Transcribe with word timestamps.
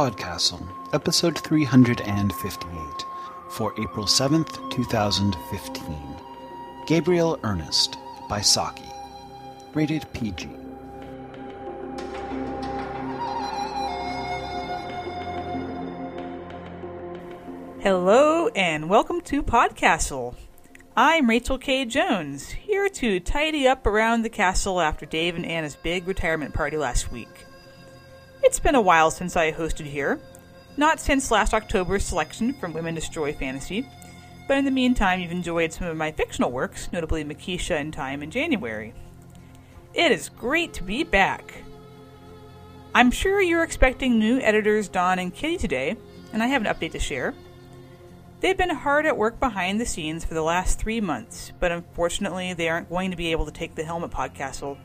Podcastle, 0.00 0.66
episode 0.94 1.38
358, 1.38 3.04
for 3.50 3.74
April 3.78 4.06
7th, 4.06 4.70
2015. 4.70 5.94
Gabriel 6.86 7.38
Ernest 7.44 7.98
by 8.26 8.40
Saki. 8.40 8.88
Rated 9.74 10.10
PG. 10.14 10.48
Hello 17.80 18.48
and 18.56 18.88
welcome 18.88 19.20
to 19.20 19.42
Podcastle. 19.42 20.34
I'm 20.96 21.28
Rachel 21.28 21.58
K. 21.58 21.84
Jones, 21.84 22.48
here 22.52 22.88
to 22.88 23.20
tidy 23.20 23.68
up 23.68 23.86
around 23.86 24.22
the 24.22 24.30
castle 24.30 24.80
after 24.80 25.04
Dave 25.04 25.36
and 25.36 25.44
Anna's 25.44 25.76
big 25.76 26.08
retirement 26.08 26.54
party 26.54 26.78
last 26.78 27.12
week. 27.12 27.49
It's 28.50 28.58
been 28.58 28.74
a 28.74 28.80
while 28.80 29.12
since 29.12 29.36
I 29.36 29.52
hosted 29.52 29.86
here, 29.86 30.18
not 30.76 30.98
since 30.98 31.30
last 31.30 31.54
October's 31.54 32.04
selection 32.04 32.52
from 32.52 32.72
Women 32.72 32.96
Destroy 32.96 33.32
Fantasy, 33.32 33.88
but 34.48 34.58
in 34.58 34.64
the 34.64 34.72
meantime, 34.72 35.20
you've 35.20 35.30
enjoyed 35.30 35.72
some 35.72 35.86
of 35.86 35.96
my 35.96 36.10
fictional 36.10 36.50
works, 36.50 36.88
notably 36.92 37.24
Makeisha 37.24 37.80
in 37.80 37.92
Time 37.92 38.24
in 38.24 38.30
January. 38.32 38.92
It 39.94 40.10
is 40.10 40.30
great 40.30 40.74
to 40.74 40.82
be 40.82 41.04
back. 41.04 41.62
I'm 42.92 43.12
sure 43.12 43.40
you're 43.40 43.62
expecting 43.62 44.18
new 44.18 44.40
editors 44.40 44.88
Don 44.88 45.20
and 45.20 45.32
Kitty 45.32 45.56
today, 45.56 45.96
and 46.32 46.42
I 46.42 46.48
have 46.48 46.66
an 46.66 46.74
update 46.74 46.90
to 46.90 46.98
share. 46.98 47.34
They've 48.40 48.58
been 48.58 48.70
hard 48.70 49.06
at 49.06 49.16
work 49.16 49.38
behind 49.38 49.80
the 49.80 49.86
scenes 49.86 50.24
for 50.24 50.34
the 50.34 50.42
last 50.42 50.76
three 50.76 51.00
months, 51.00 51.52
but 51.60 51.70
unfortunately, 51.70 52.52
they 52.54 52.68
aren't 52.68 52.90
going 52.90 53.12
to 53.12 53.16
be 53.16 53.30
able 53.30 53.46
to 53.46 53.52
take 53.52 53.76
the 53.76 53.84
helm 53.84 54.02
at 54.02 54.10
Podcastle 54.10 54.76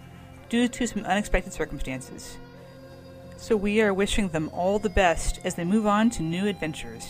due 0.50 0.68
to 0.68 0.86
some 0.86 1.04
unexpected 1.04 1.52
circumstances. 1.52 2.38
So 3.38 3.56
we 3.56 3.82
are 3.82 3.94
wishing 3.94 4.30
them 4.30 4.50
all 4.54 4.80
the 4.80 4.90
best 4.90 5.40
as 5.44 5.56
they 5.56 5.64
move 5.64 5.86
on 5.86 6.10
to 6.12 6.24
new 6.24 6.48
adventures. 6.48 7.08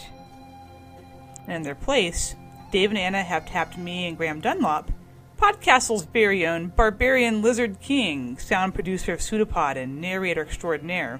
And 1.47 1.57
in 1.57 1.61
their 1.63 1.75
place, 1.75 2.35
Dave 2.71 2.89
and 2.89 2.97
Anna 2.97 3.23
have 3.23 3.45
tapped 3.45 3.77
me 3.77 4.07
and 4.07 4.17
Graham 4.17 4.41
Dunlop, 4.41 4.91
Podcastle's 5.37 6.05
very 6.05 6.47
own 6.47 6.67
Barbarian 6.67 7.41
Lizard 7.41 7.79
King, 7.81 8.37
sound 8.37 8.73
producer 8.73 9.13
of 9.13 9.19
Pseudopod 9.19 9.77
and 9.77 9.99
narrator 9.99 10.41
extraordinaire, 10.41 11.19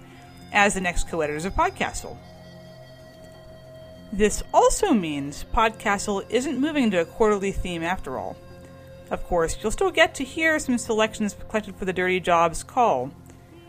as 0.54 0.74
the 0.74 0.82
next 0.82 1.10
co 1.10 1.22
editors 1.22 1.46
of 1.46 1.54
Podcastle. 1.54 2.18
This 4.14 4.42
also 4.54 4.94
means 4.94 5.46
Podcastle 5.54 6.26
isn't 6.30 6.60
moving 6.60 6.92
to 6.92 7.02
a 7.02 7.06
quarterly 7.06 7.52
theme 7.52 7.84
after 7.84 8.18
all. 8.18 8.38
Of 9.12 9.24
course, 9.26 9.58
you'll 9.62 9.72
still 9.72 9.92
get 9.92 10.16
to 10.16 10.24
hear 10.24 10.58
some 10.60 10.78
selections 10.78 11.36
collected 11.50 11.76
for 11.76 11.86
the 11.86 11.94
Dirty 11.94 12.20
Jobs 12.20 12.64
call, 12.64 13.12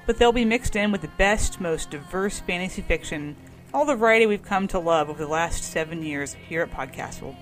but 0.06 0.18
they'll 0.18 0.32
be 0.32 0.44
mixed 0.44 0.76
in 0.76 0.92
with 0.92 1.02
the 1.02 1.08
best, 1.08 1.60
most 1.60 1.90
diverse 1.90 2.38
fantasy 2.38 2.80
fiction, 2.80 3.36
all 3.74 3.84
the 3.84 3.96
variety 3.96 4.24
we've 4.24 4.42
come 4.42 4.68
to 4.68 4.78
love 4.78 5.10
over 5.10 5.22
the 5.24 5.30
last 5.30 5.64
seven 5.64 6.02
years 6.02 6.34
here 6.48 6.62
at 6.62 6.70
Podcastle. 6.70 7.36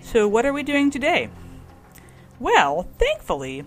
So, 0.00 0.26
what 0.26 0.46
are 0.46 0.52
we 0.52 0.62
doing 0.62 0.90
today? 0.90 1.30
Well, 2.40 2.88
thankfully, 2.98 3.64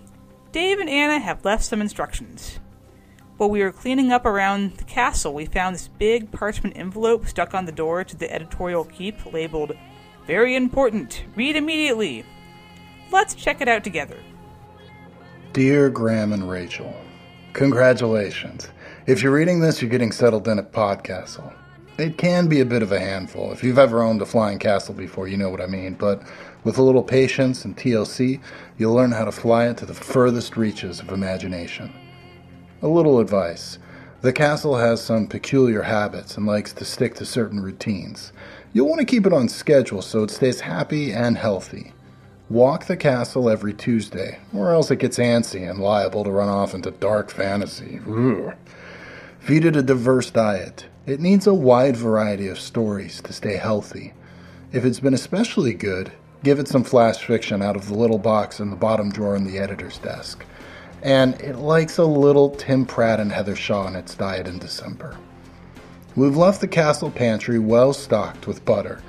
Dave 0.52 0.78
and 0.78 0.90
Anna 0.90 1.18
have 1.18 1.44
left 1.44 1.64
some 1.64 1.80
instructions. 1.80 2.60
While 3.38 3.50
we 3.50 3.62
were 3.62 3.72
cleaning 3.72 4.12
up 4.12 4.26
around 4.26 4.78
the 4.78 4.84
castle, 4.84 5.32
we 5.32 5.46
found 5.46 5.74
this 5.74 5.88
big 5.88 6.32
parchment 6.32 6.76
envelope 6.76 7.26
stuck 7.26 7.54
on 7.54 7.66
the 7.66 7.72
door 7.72 8.02
to 8.02 8.16
the 8.16 8.32
editorial 8.32 8.84
keep 8.84 9.32
labeled 9.32 9.72
Very 10.26 10.56
Important, 10.56 11.24
Read 11.36 11.54
Immediately. 11.54 12.24
Let's 13.12 13.34
check 13.34 13.60
it 13.60 13.68
out 13.68 13.84
together. 13.84 14.16
Dear 15.52 15.88
Graham 15.88 16.32
and 16.32 16.50
Rachel, 16.50 16.94
Congratulations. 17.54 18.68
If 19.06 19.22
you're 19.22 19.32
reading 19.32 19.60
this, 19.60 19.80
you're 19.80 19.90
getting 19.90 20.12
settled 20.12 20.46
in 20.46 20.58
at 20.58 20.70
Podcastle. 20.70 21.52
It 21.98 22.18
can 22.18 22.46
be 22.46 22.60
a 22.60 22.64
bit 22.64 22.82
of 22.82 22.92
a 22.92 23.00
handful. 23.00 23.50
If 23.50 23.64
you've 23.64 23.78
ever 23.78 24.02
owned 24.02 24.22
a 24.22 24.26
flying 24.26 24.58
castle 24.58 24.94
before, 24.94 25.26
you 25.26 25.36
know 25.36 25.48
what 25.48 25.60
I 25.60 25.66
mean. 25.66 25.94
But 25.94 26.22
with 26.62 26.78
a 26.78 26.82
little 26.82 27.02
patience 27.02 27.64
and 27.64 27.76
TLC, 27.76 28.40
you'll 28.76 28.94
learn 28.94 29.10
how 29.10 29.24
to 29.24 29.32
fly 29.32 29.66
it 29.66 29.78
to 29.78 29.86
the 29.86 29.94
furthest 29.94 30.56
reaches 30.56 31.00
of 31.00 31.10
imagination. 31.10 31.92
A 32.82 32.88
little 32.88 33.18
advice 33.18 33.78
the 34.20 34.32
castle 34.32 34.76
has 34.76 35.00
some 35.00 35.28
peculiar 35.28 35.82
habits 35.82 36.36
and 36.36 36.44
likes 36.44 36.72
to 36.72 36.84
stick 36.84 37.14
to 37.14 37.24
certain 37.24 37.60
routines. 37.60 38.32
You'll 38.72 38.88
want 38.88 38.98
to 38.98 39.06
keep 39.06 39.26
it 39.26 39.32
on 39.32 39.48
schedule 39.48 40.02
so 40.02 40.24
it 40.24 40.30
stays 40.30 40.60
happy 40.60 41.12
and 41.12 41.38
healthy. 41.38 41.92
Walk 42.50 42.86
the 42.86 42.96
castle 42.96 43.50
every 43.50 43.74
Tuesday, 43.74 44.38
or 44.54 44.72
else 44.72 44.90
it 44.90 44.96
gets 44.96 45.18
antsy 45.18 45.68
and 45.68 45.78
liable 45.78 46.24
to 46.24 46.30
run 46.30 46.48
off 46.48 46.72
into 46.72 46.90
dark 46.90 47.30
fantasy. 47.30 48.00
Ugh. 48.08 48.54
Feed 49.38 49.66
it 49.66 49.76
a 49.76 49.82
diverse 49.82 50.30
diet. 50.30 50.86
It 51.04 51.20
needs 51.20 51.46
a 51.46 51.52
wide 51.52 51.94
variety 51.94 52.48
of 52.48 52.58
stories 52.58 53.20
to 53.22 53.34
stay 53.34 53.56
healthy. 53.56 54.14
If 54.72 54.86
it's 54.86 55.00
been 55.00 55.12
especially 55.12 55.74
good, 55.74 56.10
give 56.42 56.58
it 56.58 56.68
some 56.68 56.84
flash 56.84 57.22
fiction 57.22 57.60
out 57.60 57.76
of 57.76 57.88
the 57.88 57.94
little 57.94 58.18
box 58.18 58.60
in 58.60 58.70
the 58.70 58.76
bottom 58.76 59.10
drawer 59.10 59.36
in 59.36 59.44
the 59.44 59.58
editor's 59.58 59.98
desk. 59.98 60.42
And 61.02 61.38
it 61.42 61.56
likes 61.56 61.98
a 61.98 62.04
little 62.04 62.50
Tim 62.50 62.86
Pratt 62.86 63.20
and 63.20 63.30
Heather 63.30 63.56
Shaw 63.56 63.86
in 63.88 63.94
its 63.94 64.14
diet 64.14 64.46
in 64.46 64.58
December. 64.58 65.18
We've 66.16 66.36
left 66.36 66.62
the 66.62 66.68
castle 66.68 67.10
pantry 67.10 67.58
well 67.58 67.92
stocked 67.92 68.46
with 68.46 68.64
butter 68.64 69.02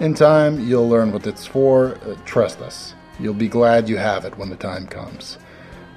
in 0.00 0.14
time, 0.14 0.60
you'll 0.60 0.88
learn 0.88 1.12
what 1.12 1.26
it's 1.26 1.46
for. 1.46 1.98
Uh, 2.04 2.16
trust 2.24 2.60
us. 2.60 2.94
You'll 3.18 3.34
be 3.34 3.48
glad 3.48 3.88
you 3.88 3.96
have 3.96 4.24
it 4.24 4.36
when 4.36 4.50
the 4.50 4.56
time 4.56 4.86
comes. 4.86 5.38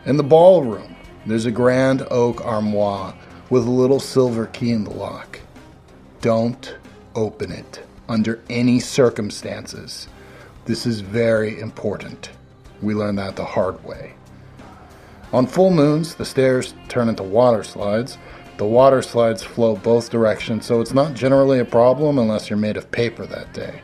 In 0.06 0.18
the 0.18 0.24
ballroom, 0.24 0.96
there's 1.26 1.46
a 1.46 1.52
grand 1.52 2.06
oak 2.10 2.44
armoire 2.46 3.14
with 3.50 3.66
a 3.66 3.72
little 3.72 4.00
silver 4.00 4.46
key 4.48 4.72
in 4.72 4.86
the 4.86 4.90
lock. 4.90 5.40
Don't 6.22 6.78
open 7.16 7.52
it 7.52 7.84
under 8.08 8.42
any 8.50 8.80
circumstances. 8.80 10.08
This 10.66 10.86
is 10.86 11.02
very 11.02 11.60
important. 11.60 12.30
We 12.82 12.94
learned 12.94 13.18
that 13.18 13.36
the 13.36 13.46
hard 13.46 13.84
way. 13.84 14.14
On 15.34 15.46
full 15.46 15.72
moons, 15.72 16.16
the 16.16 16.26
stairs 16.26 16.74
turn 16.88 17.10
into 17.10 17.24
water 17.24 17.64
slides. 17.64 18.18
The 18.58 18.66
water 18.66 19.02
slides 19.02 19.44
flow 19.44 19.76
both 19.76 20.10
directions, 20.10 20.66
so 20.66 20.82
it's 20.82 20.94
not 20.94 21.14
generally 21.14 21.60
a 21.60 21.66
problem 21.66 22.18
unless 22.18 22.50
you're 22.50 22.58
made 22.58 22.78
of 22.78 22.92
paper 22.92 23.26
that 23.26 23.54
day. 23.54 23.82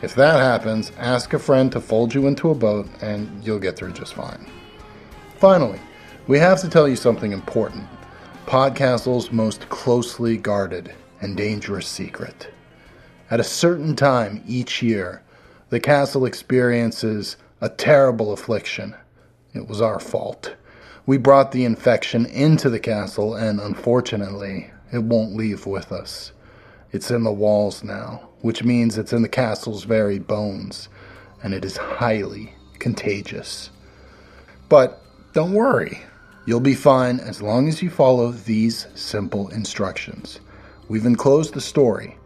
If 0.00 0.14
that 0.14 0.38
happens, 0.38 0.92
ask 0.96 1.32
a 1.32 1.38
friend 1.38 1.72
to 1.72 1.80
fold 1.80 2.14
you 2.14 2.26
into 2.26 2.50
a 2.50 2.54
boat 2.54 2.88
and 3.00 3.44
you'll 3.44 3.58
get 3.58 3.76
through 3.76 3.92
just 3.92 4.14
fine. 4.14 4.46
Finally, 5.38 5.80
we 6.26 6.38
have 6.38 6.60
to 6.60 6.68
tell 6.68 6.88
you 6.88 6.96
something 6.96 7.32
important 7.32 7.84
Podcastle's 8.48 9.30
most 9.30 9.68
closely 9.68 10.38
guarded 10.38 10.94
and 11.20 11.36
dangerous 11.36 11.86
secret. 11.86 12.48
At 13.30 13.40
a 13.40 13.44
certain 13.44 13.94
time 13.94 14.42
each 14.46 14.80
year, 14.82 15.22
the 15.68 15.80
castle 15.80 16.24
experiences 16.24 17.36
a 17.60 17.68
terrible 17.68 18.32
affliction. 18.32 18.96
It 19.52 19.68
was 19.68 19.82
our 19.82 20.00
fault. 20.00 20.54
We 21.04 21.18
brought 21.18 21.52
the 21.52 21.66
infection 21.66 22.24
into 22.24 22.70
the 22.70 22.80
castle, 22.80 23.34
and 23.34 23.60
unfortunately, 23.60 24.70
it 24.90 25.02
won't 25.02 25.36
leave 25.36 25.66
with 25.66 25.92
us. 25.92 26.32
It's 26.90 27.10
in 27.10 27.22
the 27.22 27.32
walls 27.32 27.84
now, 27.84 28.28
which 28.40 28.64
means 28.64 28.96
it's 28.96 29.12
in 29.12 29.22
the 29.22 29.28
castle's 29.28 29.84
very 29.84 30.18
bones, 30.18 30.88
and 31.42 31.52
it 31.52 31.64
is 31.64 31.76
highly 31.76 32.54
contagious. 32.78 33.70
But 34.68 35.02
don't 35.34 35.52
worry, 35.52 36.00
you'll 36.46 36.60
be 36.60 36.74
fine 36.74 37.20
as 37.20 37.42
long 37.42 37.68
as 37.68 37.82
you 37.82 37.90
follow 37.90 38.32
these 38.32 38.86
simple 38.94 39.48
instructions. 39.48 40.40
We've 40.88 41.04
enclosed 41.04 41.52
the 41.52 41.60
story. 41.60 42.16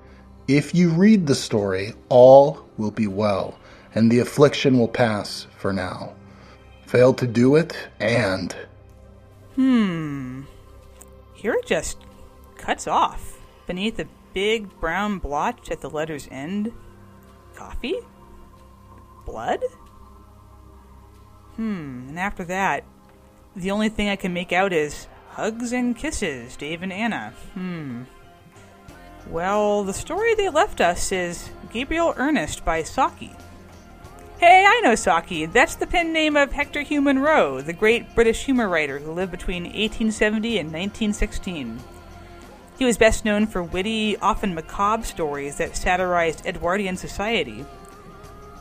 If 0.46 0.74
you 0.74 0.90
read 0.90 1.26
the 1.26 1.34
story, 1.34 1.94
all 2.08 2.64
will 2.78 2.90
be 2.92 3.08
well, 3.08 3.58
and 3.94 4.10
the 4.10 4.20
affliction 4.20 4.78
will 4.78 4.88
pass 4.88 5.48
for 5.56 5.72
now. 5.72 6.14
Fail 6.86 7.14
to 7.14 7.26
do 7.26 7.56
it, 7.56 7.76
and. 7.98 8.54
Hmm. 9.56 10.42
Here 11.34 11.54
it 11.54 11.66
just 11.66 11.98
cuts 12.56 12.86
off 12.86 13.40
beneath 13.66 13.96
the 13.96 14.06
big 14.32 14.80
brown 14.80 15.18
blotch 15.18 15.70
at 15.70 15.80
the 15.80 15.90
letter's 15.90 16.28
end? 16.30 16.72
Coffee? 17.54 17.98
Blood? 19.26 19.60
Hmm, 21.56 22.08
and 22.08 22.18
after 22.18 22.44
that, 22.44 22.84
the 23.54 23.70
only 23.70 23.88
thing 23.88 24.08
I 24.08 24.16
can 24.16 24.32
make 24.32 24.52
out 24.52 24.72
is 24.72 25.06
hugs 25.30 25.72
and 25.72 25.96
kisses, 25.96 26.56
Dave 26.56 26.82
and 26.82 26.92
Anna. 26.92 27.32
Hmm. 27.54 28.02
Well, 29.28 29.84
the 29.84 29.92
story 29.92 30.34
they 30.34 30.48
left 30.48 30.80
us 30.80 31.12
is 31.12 31.50
Gabriel 31.72 32.14
Ernest 32.16 32.64
by 32.64 32.82
Saki. 32.82 33.30
Hey, 34.38 34.64
I 34.66 34.80
know 34.80 34.96
Saki. 34.96 35.46
That's 35.46 35.76
the 35.76 35.86
pen 35.86 36.12
name 36.12 36.36
of 36.36 36.50
Hector 36.50 36.82
Hugh 36.82 37.00
Munro, 37.00 37.60
the 37.60 37.72
great 37.72 38.12
British 38.14 38.44
humor 38.44 38.68
writer 38.68 38.98
who 38.98 39.12
lived 39.12 39.30
between 39.30 39.62
1870 39.62 40.58
and 40.58 40.72
1916. 40.72 41.78
He 42.82 42.86
was 42.86 42.98
best 42.98 43.24
known 43.24 43.46
for 43.46 43.62
witty, 43.62 44.16
often 44.16 44.56
macabre 44.56 45.04
stories 45.04 45.56
that 45.58 45.76
satirized 45.76 46.44
Edwardian 46.44 46.96
society. 46.96 47.64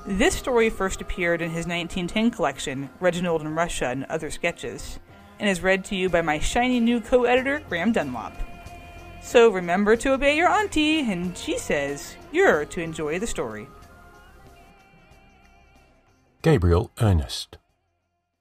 This 0.06 0.35
story 0.35 0.69
first 0.69 1.01
appeared 1.01 1.41
in 1.41 1.50
his 1.50 1.65
1910 1.65 2.29
collection, 2.29 2.91
Reginald 3.00 3.41
in 3.41 3.56
Russia 3.56 3.88
and 3.88 4.03
Other 4.03 4.29
Sketches, 4.29 5.00
and 5.39 5.50
is 5.50 5.63
read 5.63 5.83
to 5.85 5.95
you 5.95 6.07
by 6.07 6.21
my 6.21 6.38
shiny 6.38 6.79
new 6.79 7.01
co 7.01 7.23
editor, 7.23 7.63
Graham 7.68 7.94
Dunlop. 7.94 8.33
So 9.23 9.50
remember 9.50 9.95
to 9.95 10.13
obey 10.13 10.38
your 10.38 10.50
auntie, 10.50 11.00
and 11.00 11.35
she 11.35 11.57
says 11.57 12.15
you're 12.31 12.63
to 12.65 12.79
enjoy 12.79 13.18
the 13.18 13.25
story. 13.25 13.68
Gabriel 16.44 16.91
Ernest 17.01 17.57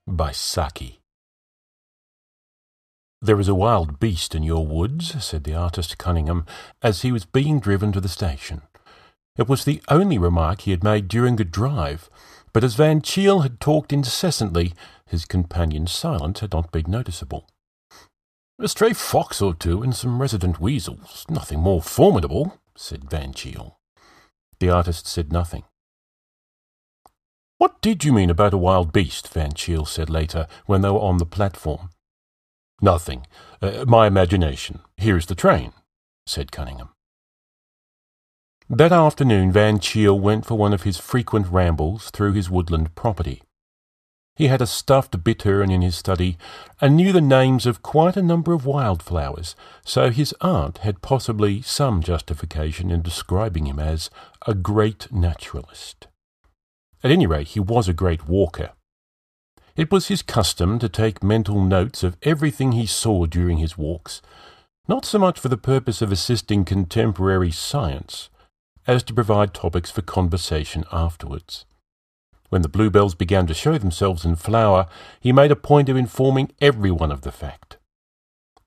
by 0.07 0.31
Saki. 0.31 1.00
There 3.23 3.39
is 3.39 3.49
a 3.49 3.55
wild 3.55 4.01
beast 4.01 4.35
in 4.35 4.43
your 4.43 4.67
woods, 4.67 5.23
said 5.23 5.45
the 5.45 5.55
artist 5.55 5.99
Cunningham, 5.99 6.47
as 6.81 7.03
he 7.03 7.13
was 7.13 7.27
being 7.27 7.61
driven 7.61 7.93
to 7.93 8.01
the 8.01 8.09
station. 8.09 8.63
It 9.37 9.47
was 9.47 9.65
the 9.65 9.83
only 9.89 10.17
remark 10.17 10.63
he 10.63 10.71
had 10.71 10.83
made 10.83 11.07
during 11.07 11.37
the 11.37 11.45
drive, 11.45 12.09
but 12.55 12.65
as 12.65 12.75
Van 12.77 13.03
Cheele 13.03 13.43
had 13.43 13.61
talked 13.61 13.93
incessantly, 13.93 14.73
his 15.05 15.27
companion's 15.27 15.93
silence 15.93 16.41
had 16.41 16.53
not 16.53 16.73
been 16.73 16.91
noticeable. 16.91 17.47
A 18.59 18.69
stray 18.69 18.95
fox 18.95 19.43
or 19.43 19.55
two 19.55 19.83
and 19.83 19.95
some 19.95 20.21
resident 20.21 20.59
weasels, 20.59 21.27
nothing 21.29 21.61
more 21.61 21.83
formidable, 21.83 22.59
said 22.75 23.11
Van 23.11 23.35
Cheele. 23.35 23.77
The 24.61 24.71
artist 24.71 25.07
said 25.07 25.31
nothing. 25.31 25.65
What 27.59 27.83
did 27.83 28.03
you 28.03 28.15
mean 28.15 28.31
about 28.31 28.55
a 28.55 28.59
wild 28.59 28.93
beast? 28.93 29.29
Van 29.29 29.53
Cheele 29.53 29.87
said 29.87 30.09
later, 30.09 30.47
when 30.65 30.81
they 30.81 30.89
were 30.89 30.99
on 31.01 31.19
the 31.19 31.27
platform. 31.27 31.91
Nothing. 32.81 33.27
Uh, 33.61 33.85
my 33.87 34.07
imagination. 34.07 34.81
Here 34.97 35.17
is 35.17 35.27
the 35.27 35.35
train, 35.35 35.73
said 36.27 36.53
Cunningham. 36.53 36.91
That 38.69 38.93
afternoon, 38.93 39.53
Van 39.53 39.81
Cheele 39.81 40.19
went 40.19 40.47
for 40.47 40.57
one 40.57 40.73
of 40.73 40.85
his 40.85 40.97
frequent 40.97 41.49
rambles 41.49 42.11
through 42.11 42.33
his 42.35 42.49
woodland 42.49 42.95
property. 42.95 43.43
He 44.37 44.47
had 44.47 44.63
a 44.63 44.67
stuffed 44.67 45.23
bittern 45.23 45.71
in 45.71 45.83
his 45.83 45.97
study 45.97 46.39
and 46.81 46.97
knew 46.97 47.13
the 47.13 47.21
names 47.21 47.67
of 47.67 47.83
quite 47.83 48.17
a 48.17 48.23
number 48.23 48.53
of 48.53 48.65
wildflowers, 48.65 49.55
so 49.85 50.11
his 50.11 50.35
aunt 50.41 50.79
had 50.79 51.03
possibly 51.03 51.61
some 51.61 52.01
justification 52.01 52.91
in 52.91 53.03
describing 53.03 53.67
him 53.67 53.79
as 53.79 54.09
a 54.47 54.55
great 54.55 55.13
naturalist. 55.13 56.07
At 57.03 57.11
any 57.11 57.27
rate, 57.27 57.49
he 57.49 57.61
was 57.61 57.89
a 57.89 57.93
great 57.93 58.29
walker. 58.29 58.71
It 59.81 59.91
was 59.91 60.09
his 60.09 60.21
custom 60.21 60.79
to 60.81 60.91
take 60.91 61.23
mental 61.23 61.65
notes 61.65 62.03
of 62.03 62.19
everything 62.23 62.73
he 62.73 62.85
saw 62.85 63.25
during 63.25 63.57
his 63.57 63.79
walks, 63.79 64.21
not 64.87 65.07
so 65.07 65.19
much 65.19 65.41
for 65.41 65.49
the 65.49 65.57
purpose 65.57 66.03
of 66.03 66.13
assisting 66.13 66.67
contemporary 66.67 67.51
science 67.51 68.29
as 68.87 69.03
to 69.05 69.15
provide 69.15 69.55
topics 69.55 69.91
for 69.91 70.03
conversation 70.03 70.85
afterwards. 70.93 71.65
When 72.51 72.61
the 72.61 72.69
bluebells 72.69 73.15
began 73.15 73.47
to 73.47 73.55
show 73.55 73.79
themselves 73.79 74.27
in 74.27 74.37
flower, 74.37 74.87
he 75.19 75.33
made 75.33 75.51
a 75.51 75.57
point 75.57 75.89
of 75.89 75.97
informing 75.97 76.53
everyone 76.61 77.11
of 77.11 77.23
the 77.23 77.33
fact. 77.33 77.79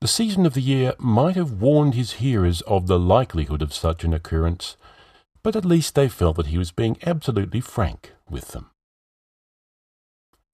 The 0.00 0.08
season 0.08 0.44
of 0.44 0.54
the 0.54 0.62
year 0.62 0.94
might 0.98 1.36
have 1.36 1.62
warned 1.62 1.94
his 1.94 2.14
hearers 2.14 2.60
of 2.62 2.88
the 2.88 2.98
likelihood 2.98 3.62
of 3.62 3.72
such 3.72 4.02
an 4.02 4.12
occurrence, 4.12 4.76
but 5.44 5.54
at 5.54 5.64
least 5.64 5.94
they 5.94 6.08
felt 6.08 6.34
that 6.38 6.48
he 6.48 6.58
was 6.58 6.72
being 6.72 6.98
absolutely 7.06 7.60
frank 7.60 8.14
with 8.28 8.48
them. 8.48 8.72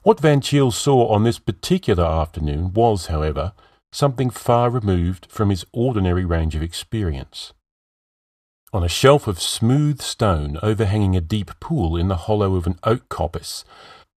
What 0.02 0.20
Van 0.20 0.40
Cheele 0.40 0.72
saw 0.72 1.08
on 1.08 1.24
this 1.24 1.38
particular 1.38 2.04
afternoon 2.04 2.72
was, 2.72 3.06
however, 3.06 3.52
something 3.92 4.30
far 4.30 4.70
removed 4.70 5.26
from 5.30 5.50
his 5.50 5.66
ordinary 5.72 6.24
range 6.24 6.54
of 6.54 6.62
experience. 6.62 7.52
On 8.72 8.82
a 8.82 8.88
shelf 8.88 9.26
of 9.26 9.42
smooth 9.42 10.00
stone 10.00 10.58
overhanging 10.62 11.16
a 11.16 11.20
deep 11.20 11.50
pool 11.60 11.96
in 11.96 12.08
the 12.08 12.16
hollow 12.16 12.54
of 12.54 12.66
an 12.66 12.78
oak 12.82 13.10
coppice, 13.10 13.64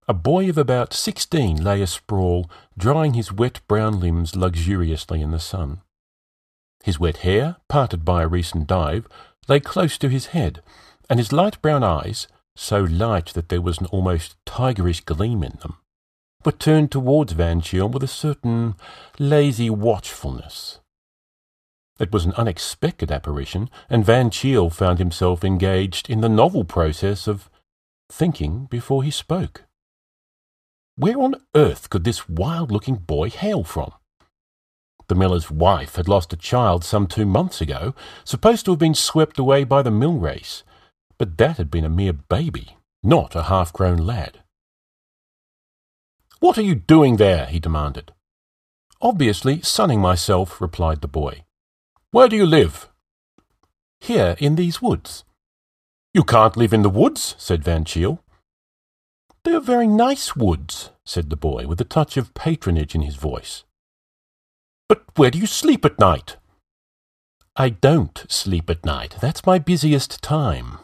a 0.07 0.13
boy 0.13 0.49
of 0.49 0.57
about 0.57 0.93
sixteen 0.93 1.61
lay 1.61 1.81
asprawl, 1.81 2.49
drying 2.77 3.13
his 3.13 3.33
wet 3.33 3.59
brown 3.67 3.99
limbs 3.99 4.37
luxuriously 4.37 5.21
in 5.21 5.31
the 5.31 5.39
sun. 5.39 5.81
His 6.83 6.99
wet 6.99 7.17
hair, 7.17 7.57
parted 7.67 8.05
by 8.05 8.23
a 8.23 8.27
recent 8.27 8.67
dive, 8.67 9.05
lay 9.49 9.59
close 9.59 9.97
to 9.97 10.07
his 10.07 10.27
head, 10.27 10.61
and 11.09 11.19
his 11.19 11.33
light 11.33 11.61
brown 11.61 11.83
eyes, 11.83 12.27
so 12.55 12.81
light 12.81 13.27
that 13.33 13.49
there 13.49 13.61
was 13.61 13.79
an 13.79 13.87
almost 13.87 14.35
tigerish 14.45 15.03
gleam 15.05 15.43
in 15.43 15.57
them, 15.61 15.77
were 16.45 16.51
turned 16.51 16.91
towards 16.91 17.33
Van 17.33 17.61
Cheele 17.61 17.89
with 17.89 18.03
a 18.03 18.07
certain 18.07 18.75
lazy 19.17 19.69
watchfulness. 19.69 20.79
It 21.99 22.11
was 22.11 22.25
an 22.25 22.33
unexpected 22.33 23.11
apparition, 23.11 23.69
and 23.89 24.05
Van 24.05 24.29
Cheele 24.29 24.69
found 24.69 24.99
himself 24.99 25.43
engaged 25.43 26.09
in 26.09 26.21
the 26.21 26.29
novel 26.29 26.65
process 26.65 27.27
of 27.27 27.49
thinking 28.11 28.65
before 28.65 29.03
he 29.03 29.11
spoke. 29.11 29.63
Where 30.95 31.17
on 31.17 31.35
earth 31.55 31.89
could 31.89 32.03
this 32.03 32.27
wild-looking 32.29 32.95
boy 32.97 33.29
hail 33.29 33.63
from? 33.63 33.91
The 35.07 35.15
miller's 35.15 35.51
wife 35.51 35.95
had 35.95 36.07
lost 36.07 36.33
a 36.33 36.37
child 36.37 36.83
some 36.83 37.07
two 37.07 37.25
months 37.25 37.61
ago, 37.61 37.93
supposed 38.23 38.65
to 38.65 38.71
have 38.71 38.79
been 38.79 38.95
swept 38.95 39.37
away 39.39 39.63
by 39.63 39.81
the 39.81 39.91
mill 39.91 40.17
race, 40.17 40.63
but 41.23 41.37
that 41.37 41.55
had 41.55 41.71
been 41.71 41.85
a 41.85 41.89
mere 41.89 42.11
baby, 42.11 42.75
not 43.01 43.33
a 43.33 43.43
half 43.43 43.71
grown 43.71 43.95
lad. 43.95 44.39
What 46.41 46.57
are 46.57 46.61
you 46.69 46.75
doing 46.75 47.15
there? 47.15 47.45
he 47.45 47.61
demanded. 47.61 48.11
Obviously 49.01 49.61
sunning 49.61 50.01
myself, 50.01 50.59
replied 50.59 50.99
the 50.99 51.07
boy. 51.07 51.45
Where 52.11 52.27
do 52.27 52.35
you 52.35 52.45
live? 52.45 52.89
Here, 54.01 54.35
in 54.37 54.55
these 54.55 54.81
woods. 54.81 55.23
You 56.13 56.25
can't 56.25 56.57
live 56.57 56.73
in 56.73 56.81
the 56.81 56.89
woods, 56.89 57.35
said 57.37 57.63
Van 57.63 57.85
Cheele. 57.85 58.19
They 59.45 59.53
are 59.53 59.61
very 59.61 59.87
nice 59.87 60.35
woods, 60.35 60.89
said 61.05 61.29
the 61.29 61.37
boy, 61.37 61.67
with 61.67 61.79
a 61.79 61.85
touch 61.85 62.17
of 62.17 62.33
patronage 62.33 62.95
in 62.95 63.01
his 63.01 63.15
voice. 63.15 63.63
But 64.89 65.03
where 65.15 65.31
do 65.31 65.39
you 65.39 65.47
sleep 65.47 65.85
at 65.85 65.99
night? 65.99 66.35
I 67.55 67.69
don't 67.69 68.25
sleep 68.27 68.69
at 68.69 68.83
night. 68.83 69.15
That's 69.21 69.45
my 69.45 69.57
busiest 69.57 70.21
time. 70.21 70.79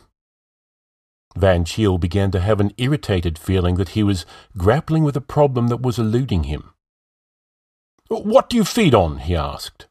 Van 1.36 1.64
Cheele 1.64 2.00
began 2.00 2.32
to 2.32 2.40
have 2.40 2.60
an 2.60 2.72
irritated 2.78 3.38
feeling 3.38 3.76
that 3.76 3.90
he 3.90 4.04
was 4.04 4.26
grappling 4.58 5.04
with 5.04 5.16
a 5.16 5.22
problem 5.22 5.68
that 5.68 5.82
was 5.82 6.00
eluding 6.00 6.46
him. 6.46 6.72
What 8.08 8.50
do 8.50 8.58
you 8.58 8.64
feed 8.64 8.96
on? 8.96 9.20
he 9.20 9.36
asked. 9.36 9.88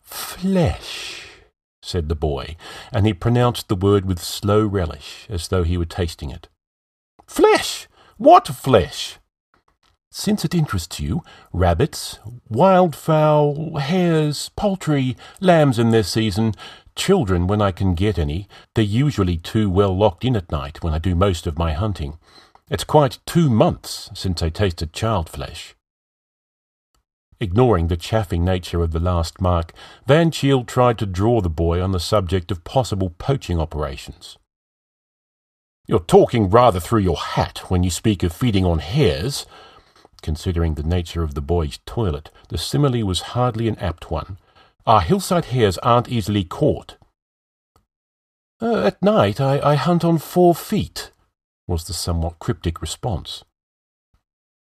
Flesh, 0.00 1.28
said 1.80 2.08
the 2.08 2.16
boy, 2.16 2.56
and 2.92 3.06
he 3.06 3.14
pronounced 3.14 3.68
the 3.68 3.76
word 3.76 4.04
with 4.04 4.20
slow 4.20 4.66
relish, 4.66 5.26
as 5.30 5.48
though 5.48 5.62
he 5.62 5.78
were 5.78 5.84
tasting 5.84 6.30
it. 6.30 6.48
Flesh! 7.26 7.88
What 8.18 8.48
flesh? 8.48 9.18
Since 10.10 10.44
it 10.44 10.54
interests 10.54 11.00
you, 11.00 11.22
rabbits, 11.52 12.18
wild 12.48 12.94
fowl, 12.94 13.78
hares, 13.78 14.50
poultry, 14.56 15.16
lambs 15.40 15.78
in 15.78 15.90
their 15.90 16.02
season, 16.02 16.54
children 16.94 17.46
when 17.46 17.62
I 17.62 17.72
can 17.72 17.94
get 17.94 18.18
any. 18.18 18.48
They're 18.74 18.84
usually 18.84 19.36
too 19.36 19.70
well 19.70 19.96
locked 19.96 20.24
in 20.24 20.36
at 20.36 20.50
night 20.50 20.82
when 20.82 20.94
I 20.94 20.98
do 20.98 21.14
most 21.14 21.46
of 21.46 21.58
my 21.58 21.72
hunting. 21.72 22.18
It's 22.70 22.84
quite 22.84 23.18
two 23.26 23.50
months 23.50 24.10
since 24.14 24.42
I 24.42 24.48
tasted 24.48 24.92
child 24.92 25.28
flesh. 25.28 25.74
Ignoring 27.40 27.88
the 27.88 27.96
chaffing 27.96 28.44
nature 28.44 28.82
of 28.82 28.92
the 28.92 29.00
last 29.00 29.40
mark, 29.40 29.72
Van 30.06 30.30
Cheele 30.30 30.64
tried 30.64 30.98
to 30.98 31.06
draw 31.06 31.40
the 31.40 31.50
boy 31.50 31.82
on 31.82 31.92
the 31.92 32.00
subject 32.00 32.50
of 32.50 32.64
possible 32.64 33.10
poaching 33.10 33.58
operations. 33.58 34.38
You're 35.88 36.00
talking 36.00 36.50
rather 36.50 36.78
through 36.78 37.00
your 37.00 37.16
hat 37.16 37.68
when 37.68 37.82
you 37.82 37.90
speak 37.90 38.22
of 38.22 38.32
feeding 38.32 38.64
on 38.64 38.78
hares, 38.78 39.44
Considering 40.22 40.74
the 40.74 40.84
nature 40.84 41.24
of 41.24 41.34
the 41.34 41.40
boy's 41.40 41.80
toilet, 41.84 42.30
the 42.48 42.56
simile 42.56 43.04
was 43.04 43.32
hardly 43.34 43.66
an 43.66 43.76
apt 43.78 44.10
one. 44.10 44.38
Our 44.86 45.00
hillside 45.00 45.46
hares 45.46 45.78
aren't 45.78 46.08
easily 46.08 46.44
caught. 46.44 46.96
Uh, 48.60 48.84
at 48.84 49.02
night 49.02 49.40
I, 49.40 49.60
I 49.60 49.74
hunt 49.76 50.04
on 50.04 50.18
four 50.18 50.54
feet, 50.54 51.12
was 51.68 51.84
the 51.84 51.92
somewhat 51.92 52.38
cryptic 52.38 52.80
response. 52.80 53.44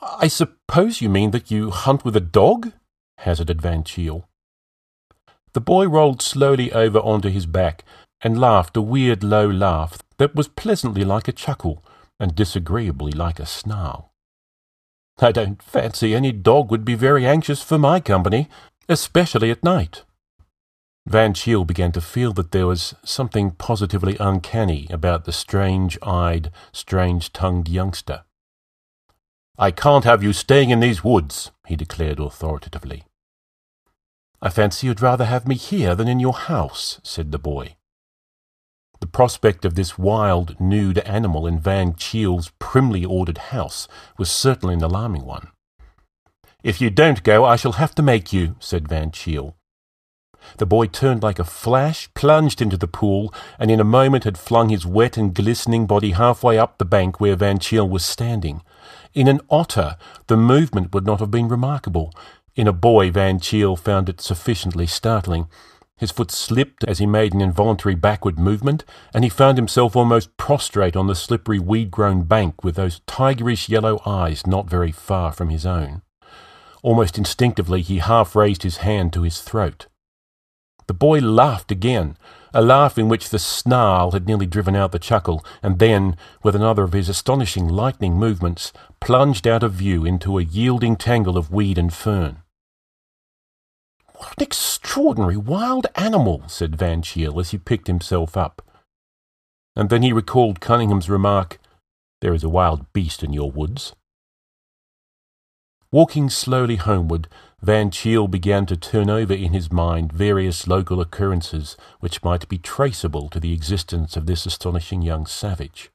I 0.02 0.28
suppose 0.28 1.02
you 1.02 1.10
mean 1.10 1.32
that 1.32 1.52
you 1.52 1.72
hunt 1.72 2.06
with 2.06 2.16
a 2.16 2.22
dog? 2.22 2.72
hazarded 3.20 3.62
Van 3.62 3.84
Cheele. 3.84 4.28
The 5.54 5.62
boy 5.62 5.88
rolled 5.88 6.22
slowly 6.22 6.72
over 6.72 7.00
onto 7.00 7.30
his 7.30 7.46
back 7.46 7.84
and 8.22 8.40
laughed 8.40 8.78
a 8.78 8.82
weird 8.82 9.24
low 9.24 9.50
laugh 9.50 10.00
that 10.18 10.36
was 10.36 10.48
pleasantly 10.48 11.04
like 11.04 11.28
a 11.28 11.32
chuckle 11.32 11.84
and 12.20 12.36
disagreeably 12.36 13.12
like 13.12 13.40
a 13.40 13.46
snarl. 13.46 14.12
I 15.20 15.32
don't 15.32 15.62
fancy 15.62 16.14
any 16.14 16.32
dog 16.32 16.70
would 16.70 16.86
be 16.86 16.96
very 16.96 17.26
anxious 17.26 17.64
for 17.64 17.78
my 17.78 18.00
company, 18.00 18.50
especially 18.88 19.50
at 19.50 19.64
night. 19.64 20.04
Van 21.08 21.34
Cheele 21.34 21.64
began 21.64 21.94
to 21.94 22.02
feel 22.02 22.34
that 22.34 22.52
there 22.52 22.68
was 22.68 22.94
something 23.02 23.52
positively 23.52 24.18
uncanny 24.20 24.88
about 24.90 25.24
the 25.24 25.32
strange-eyed, 25.32 26.52
strange-tongued 26.74 27.70
youngster. 27.70 28.26
I 29.58 29.72
can't 29.72 30.04
have 30.04 30.22
you 30.22 30.34
staying 30.34 30.70
in 30.70 30.82
these 30.82 31.06
woods, 31.06 31.52
he 31.66 31.78
declared 31.78 32.20
authoritatively. 32.20 33.06
I 34.42 34.50
fancy 34.50 34.88
you'd 34.88 35.02
rather 35.02 35.24
have 35.24 35.48
me 35.48 35.56
here 35.56 35.96
than 35.96 36.10
in 36.10 36.20
your 36.20 36.34
house, 36.34 37.00
said 37.04 37.32
the 37.32 37.40
boy. 37.40 37.78
The 39.00 39.08
prospect 39.08 39.64
of 39.64 39.76
this 39.76 39.98
wild, 39.98 40.60
nude 40.60 41.00
animal 41.00 41.48
in 41.48 41.58
Van 41.58 41.94
Cheele's 41.94 42.52
primly 42.60 43.06
ordered 43.06 43.38
house 43.38 43.88
was 44.18 44.30
certainly 44.30 44.74
an 44.74 44.84
alarming 44.84 45.24
one. 45.24 45.48
If 46.64 46.82
you 46.82 46.90
don't 46.90 47.24
go, 47.24 47.46
I 47.46 47.56
shall 47.56 47.74
have 47.74 47.96
to 47.96 48.02
make 48.02 48.34
you, 48.34 48.58
said 48.60 48.90
Van 48.90 49.12
Cheele. 49.12 49.56
The 50.58 50.66
boy 50.66 50.88
turned 50.88 51.24
like 51.24 51.40
a 51.40 51.44
flash, 51.44 52.10
plunged 52.14 52.62
into 52.62 52.78
the 52.78 52.88
pool, 52.88 53.34
and 53.60 53.70
in 53.70 53.80
a 53.80 53.84
moment 53.84 54.24
had 54.24 54.38
flung 54.38 54.70
his 54.70 54.86
wet 54.86 55.18
and 55.18 55.34
glistening 55.34 55.86
body 55.86 56.12
halfway 56.12 56.58
up 56.58 56.78
the 56.78 56.86
bank 56.86 57.20
where 57.20 57.36
Van 57.36 57.60
Cheele 57.60 57.90
was 57.90 58.06
standing. 58.06 58.62
In 59.14 59.28
an 59.28 59.42
otter, 59.50 59.98
the 60.28 60.38
movement 60.38 60.94
would 60.94 61.06
not 61.06 61.20
have 61.20 61.32
been 61.32 61.48
remarkable. 61.48 62.14
In 62.56 62.68
a 62.68 62.74
boy, 62.74 63.12
Van 63.12 63.40
Cheele 63.40 63.76
found 63.76 64.10
it 64.10 64.22
sufficiently 64.22 64.88
startling. 64.88 65.48
His 65.98 66.12
foot 66.12 66.32
slipped 66.32 66.84
as 66.84 67.00
he 67.00 67.08
made 67.08 67.34
an 67.34 67.42
involuntary 67.42 67.96
backward 67.96 68.38
movement, 68.38 68.86
and 69.14 69.24
he 69.24 69.30
found 69.30 69.58
himself 69.58 69.96
almost 69.96 70.38
prostrate 70.38 70.96
on 70.96 71.08
the 71.08 71.16
slippery 71.16 71.58
weed 71.58 71.90
grown 71.90 72.24
bank 72.24 72.64
with 72.64 72.76
those 72.76 73.02
tigerish 73.02 73.68
yellow 73.68 74.00
eyes 74.06 74.46
not 74.46 74.70
very 74.70 74.92
far 74.92 75.32
from 75.32 75.50
his 75.50 75.66
own. 75.66 76.04
Almost 76.84 77.18
instinctively 77.18 77.82
he 77.82 77.98
half 77.98 78.36
raised 78.36 78.62
his 78.62 78.78
hand 78.78 79.12
to 79.14 79.24
his 79.24 79.42
throat. 79.42 79.88
The 80.88 80.94
boy 80.94 81.20
laughed 81.20 81.72
again, 81.72 82.18
a 82.54 82.62
laugh 82.62 82.98
in 82.98 83.10
which 83.10 83.30
the 83.30 83.40
snarl 83.40 84.12
had 84.12 84.26
nearly 84.26 84.46
driven 84.46 84.76
out 84.76 84.92
the 84.92 85.00
chuckle, 85.00 85.44
and 85.62 85.80
then, 85.80 86.16
with 86.44 86.56
another 86.56 86.84
of 86.84 86.94
his 86.94 87.10
astonishing 87.10 87.68
lightning 87.68 88.14
movements, 88.14 88.72
plunged 89.02 89.46
out 89.46 89.64
of 89.64 89.74
view 89.74 90.06
into 90.06 90.38
a 90.38 90.44
yielding 90.44 90.96
tangle 90.96 91.38
of 91.38 91.52
weed 91.52 91.78
and 91.78 91.94
fern. 91.94 92.42
What 94.16 94.34
an 94.38 94.44
extraordinary 94.44 95.38
wild 95.38 95.88
animal, 95.96 96.44
said 96.48 96.76
Van 96.76 97.02
Cheele 97.02 97.40
as 97.40 97.52
he 97.52 97.58
picked 97.58 97.88
himself 97.88 98.36
up. 98.36 98.62
And 99.76 99.90
then 99.90 100.02
he 100.02 100.12
recalled 100.12 100.62
Cunningham's 100.62 101.10
remark, 101.10 101.60
There 102.22 102.34
is 102.34 102.44
a 102.44 102.50
wild 102.50 102.92
beast 102.94 103.24
in 103.24 103.34
your 103.34 103.52
woods. 103.52 103.94
Walking 105.92 106.30
slowly 106.30 106.78
homeward, 106.78 107.28
Van 107.62 107.90
Cheele 107.90 108.28
began 108.28 108.66
to 108.68 108.78
turn 108.78 109.10
over 109.10 109.34
in 109.34 109.52
his 109.52 109.72
mind 109.72 110.14
various 110.14 110.68
local 110.68 111.02
occurrences 111.02 111.76
which 112.00 112.24
might 112.24 112.48
be 112.48 112.58
traceable 112.58 113.30
to 113.30 113.40
the 113.40 113.52
existence 113.52 114.16
of 114.16 114.26
this 114.26 114.46
astonishing 114.46 115.02
young 115.02 115.26
savage. 115.26 115.90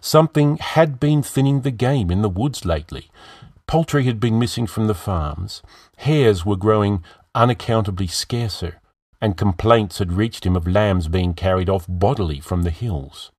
Something 0.00 0.56
had 0.56 0.98
been 0.98 1.22
thinning 1.22 1.60
the 1.60 1.70
game 1.70 2.10
in 2.10 2.22
the 2.22 2.28
woods 2.28 2.64
lately. 2.64 3.10
Poultry 3.66 4.04
had 4.04 4.18
been 4.18 4.38
missing 4.38 4.66
from 4.66 4.86
the 4.86 4.94
farms, 4.94 5.62
hares 5.98 6.46
were 6.46 6.56
growing 6.56 7.04
unaccountably 7.34 8.06
scarcer, 8.06 8.80
and 9.20 9.36
complaints 9.36 9.98
had 9.98 10.12
reached 10.12 10.46
him 10.46 10.56
of 10.56 10.66
lambs 10.66 11.08
being 11.08 11.34
carried 11.34 11.68
off 11.68 11.84
bodily 11.88 12.40
from 12.40 12.62
the 12.62 12.70
hills. 12.70 13.30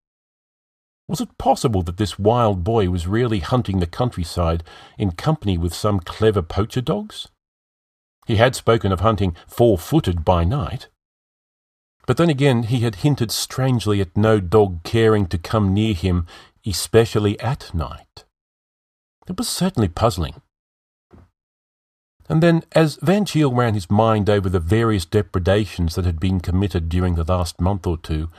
Was 1.09 1.19
it 1.19 1.39
possible 1.39 1.81
that 1.81 1.97
this 1.97 2.19
wild 2.19 2.63
boy 2.63 2.91
was 2.91 3.07
really 3.07 3.39
hunting 3.39 3.79
the 3.79 3.87
countryside 3.87 4.63
in 4.95 5.13
company 5.13 5.57
with 5.57 5.73
some 5.73 5.99
clever 5.99 6.43
poacher 6.43 6.81
dogs? 6.81 7.29
He 8.27 8.35
had 8.35 8.55
spoken 8.55 8.91
of 8.91 8.99
hunting 8.99 9.35
four 9.47 9.79
footed 9.79 10.23
by 10.23 10.43
night. 10.43 10.87
But 12.05 12.17
then 12.17 12.29
again, 12.29 12.61
he 12.61 12.81
had 12.81 12.97
hinted 12.97 13.31
strangely 13.31 14.01
at 14.01 14.15
no 14.15 14.39
dog 14.39 14.83
caring 14.83 15.25
to 15.29 15.39
come 15.39 15.73
near 15.73 15.95
him, 15.95 16.27
especially 16.63 17.39
at 17.39 17.73
night. 17.73 18.25
It 19.27 19.35
was 19.35 19.49
certainly 19.49 19.87
puzzling. 19.87 20.43
And 22.29 22.43
then, 22.43 22.61
as 22.73 22.99
Van 23.01 23.25
Cheele 23.25 23.55
ran 23.55 23.73
his 23.73 23.89
mind 23.89 24.29
over 24.29 24.47
the 24.47 24.59
various 24.59 25.05
depredations 25.05 25.95
that 25.95 26.05
had 26.05 26.19
been 26.19 26.39
committed 26.39 26.87
during 26.87 27.15
the 27.15 27.23
last 27.23 27.59
month 27.59 27.87
or 27.87 27.97
two, 27.97 28.29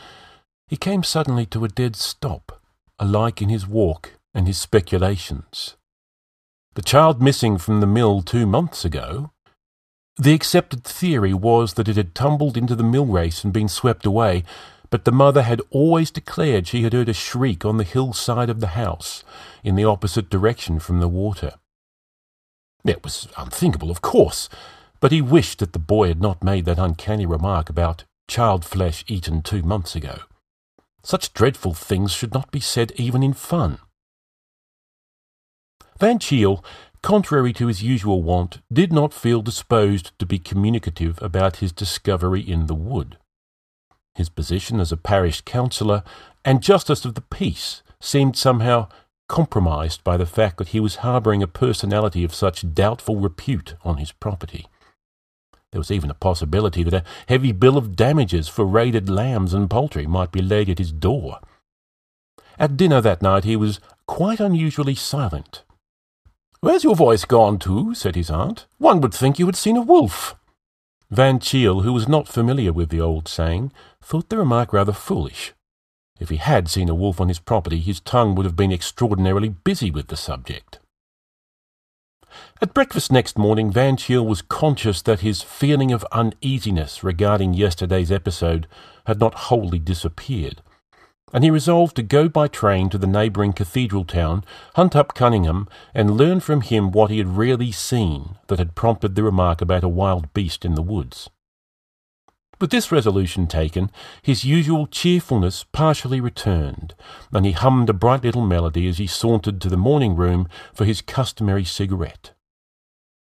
he 0.69 0.77
came 0.77 1.03
suddenly 1.03 1.47
to 1.47 1.65
a 1.65 1.69
dead 1.69 1.97
stop 1.97 2.60
alike 3.01 3.41
in 3.43 3.49
his 3.49 3.67
walk 3.67 4.13
and 4.35 4.47
his 4.47 4.59
speculations. 4.59 5.77
The 6.75 6.83
child 6.83 7.21
missing 7.21 7.59
from 7.59 7.81
the 7.81 7.87
mill 7.87 8.23
two 8.23 8.47
months 8.47 8.85
ago, 8.85 9.33
the 10.17 10.35
accepted 10.35 10.85
theory 10.85 11.33
was 11.33 11.75
that 11.75 11.89
it 11.89 11.97
had 11.97 12.15
tumbled 12.15 12.57
into 12.57 12.77
the 12.77 12.85
mill 12.85 13.07
race 13.07 13.43
and 13.43 13.53
been 13.53 13.69
swept 13.69 14.05
away, 14.05 14.45
but 14.91 15.05
the 15.05 15.13
mother 15.13 15.43
had 15.43 15.63
always 15.71 16.11
declared 16.11 16.67
she 16.67 16.83
had 16.83 16.93
heard 16.93 17.09
a 17.09 17.15
shriek 17.15 17.65
on 17.65 17.79
the 17.79 17.85
hillside 17.85 18.51
of 18.51 18.61
the 18.61 18.75
house, 18.79 19.25
in 19.65 19.77
the 19.77 19.85
opposite 19.85 20.29
direction 20.29 20.79
from 20.79 21.01
the 21.01 21.09
water. 21.09 21.55
It 22.85 23.03
was 23.03 23.29
unthinkable, 23.37 23.91
of 23.91 24.03
course, 24.03 24.49
but 25.01 25.13
he 25.13 25.23
wished 25.23 25.59
that 25.61 25.73
the 25.73 25.79
boy 25.79 26.09
had 26.09 26.21
not 26.21 26.45
made 26.45 26.67
that 26.67 26.79
uncanny 26.79 27.25
remark 27.25 27.71
about 27.71 28.05
child 28.29 28.65
flesh 28.65 29.05
eaten 29.09 29.43
two 29.43 29.63
months 29.63 29.97
ago. 29.97 30.19
Such 31.03 31.33
dreadful 31.33 31.75
things 31.75 32.13
should 32.13 32.35
not 32.35 32.51
be 32.51 32.61
said 32.61 32.93
even 32.97 33.23
in 33.23 33.33
fun. 33.33 33.79
Van 35.99 36.19
Cheele, 36.19 36.65
contrary 37.03 37.53
to 37.55 37.67
his 37.67 37.83
usual 37.83 38.23
wont, 38.23 38.61
did 38.73 38.93
not 38.93 39.13
feel 39.13 39.43
disposed 39.43 40.19
to 40.19 40.27
be 40.27 40.39
communicative 40.39 41.21
about 41.23 41.57
his 41.57 41.73
discovery 41.73 42.41
in 42.41 42.67
the 42.67 42.75
wood. 42.75 43.19
His 44.15 44.29
position 44.29 44.81
as 44.81 44.93
a 44.93 44.97
parish 44.97 45.43
councillor 45.43 46.03
and 46.45 46.63
justice 46.63 47.05
of 47.05 47.15
the 47.15 47.21
peace 47.21 47.83
seemed 48.01 48.37
somehow 48.37 48.89
compromised 49.29 50.03
by 50.03 50.17
the 50.17 50.27
fact 50.27 50.57
that 50.59 50.69
he 50.69 50.81
was 50.81 50.97
harbouring 50.97 51.43
a 51.43 51.47
personality 51.47 52.25
of 52.25 52.35
such 52.35 52.75
doubtful 52.75 53.17
repute 53.17 53.75
on 53.85 53.99
his 53.99 54.11
property. 54.11 54.67
There 55.73 55.81
was 55.81 55.91
even 55.91 56.11
a 56.11 56.15
possibility 56.15 56.83
that 56.83 56.95
a 56.95 57.05
heavy 57.29 57.53
bill 57.53 57.77
of 57.77 57.95
damages 57.95 58.49
for 58.49 58.65
raided 58.65 59.09
lambs 59.09 59.55
and 59.55 59.71
poultry 59.71 60.07
might 60.07 60.33
be 60.33 60.43
laid 60.43 60.69
at 60.69 60.79
his 60.79 60.91
door. 60.91 61.39
At 62.59 62.77
dinner 62.77 63.01
that 63.01 63.23
night 63.23 63.45
he 63.45 63.57
was 63.57 63.81
quite 64.07 64.41
unusually 64.41 64.97
silent. 64.97 65.63
Where's 66.61 66.85
your 66.85 66.97
voice 66.97 67.25
gone 67.25 67.59
to? 67.61 67.95
said 67.95 68.17
his 68.17 68.31
aunt. 68.31 68.67
One 68.79 69.01
would 69.01 69.15
think 69.15 69.39
you 69.39 69.47
had 69.47 69.57
seen 69.57 69.77
a 69.77 69.83
wolf. 69.83 70.35
Van 71.09 71.39
Cheele, 71.39 71.83
who 71.83 71.93
was 71.93 72.09
not 72.09 72.29
familiar 72.29 72.73
with 72.73 72.91
the 72.91 73.01
old 73.01 73.29
saying, 73.29 73.73
thought 74.03 74.29
the 74.29 74.37
remark 74.37 74.73
rather 74.73 74.93
foolish. 74.93 75.55
If 76.19 76.29
he 76.29 76.37
had 76.37 76.69
seen 76.69 76.89
a 76.89 76.95
wolf 76.95 77.21
on 77.21 77.29
his 77.29 77.39
property, 77.39 77.79
his 77.81 78.01
tongue 78.01 78.35
would 78.35 78.45
have 78.45 78.57
been 78.57 78.73
extraordinarily 78.73 79.49
busy 79.49 79.91
with 79.91 80.09
the 80.09 80.17
subject. 80.17 80.80
At 82.63 82.75
breakfast 82.75 83.11
next 83.11 83.39
morning, 83.39 83.71
Van 83.71 83.97
Cheele 83.97 84.27
was 84.27 84.43
conscious 84.43 85.03
that 85.03 85.21
his 85.21 85.43
feeling 85.43 85.93
of 85.93 86.07
uneasiness 86.13 87.03
regarding 87.03 87.55
yesterday's 87.55 88.13
episode 88.13 88.67
had 89.07 89.21
not 89.21 89.35
wholly 89.35 89.79
disappeared, 89.79 90.63
and 91.33 91.45
he 91.45 91.51
resolved 91.51 91.97
to 91.97 92.03
go 92.03 92.29
by 92.29 92.49
train 92.49 92.89
to 92.91 92.99
the 92.99 93.07
neighbouring 93.07 93.53
cathedral 93.53 94.05
town, 94.05 94.45
hunt 94.75 94.97
up 94.97 95.15
Cunningham, 95.15 95.69
and 95.95 96.17
learn 96.17 96.41
from 96.41 96.61
him 96.61 96.91
what 96.91 97.11
he 97.11 97.19
had 97.19 97.37
really 97.37 97.73
seen 97.73 98.37
that 98.49 98.59
had 98.59 98.75
prompted 98.75 99.15
the 99.15 99.23
remark 99.23 99.61
about 99.61 99.85
a 99.85 99.89
wild 99.89 100.33
beast 100.35 100.65
in 100.65 100.75
the 100.75 100.83
woods. 100.83 101.31
With 102.61 102.71
this 102.71 102.93
resolution 102.93 103.47
taken, 103.47 103.91
his 104.21 104.45
usual 104.45 104.87
cheerfulness 104.87 105.65
partially 105.73 106.21
returned, 106.21 106.95
and 107.33 107.47
he 107.47 107.53
hummed 107.53 107.89
a 107.89 107.95
bright 107.95 108.23
little 108.23 108.45
melody 108.45 108.87
as 108.87 108.99
he 108.99 109.07
sauntered 109.07 109.63
to 109.63 109.71
the 109.71 109.79
morning 109.79 110.15
room 110.15 110.47
for 110.75 110.85
his 110.85 111.01
customary 111.01 111.65
cigarette. 111.65 112.33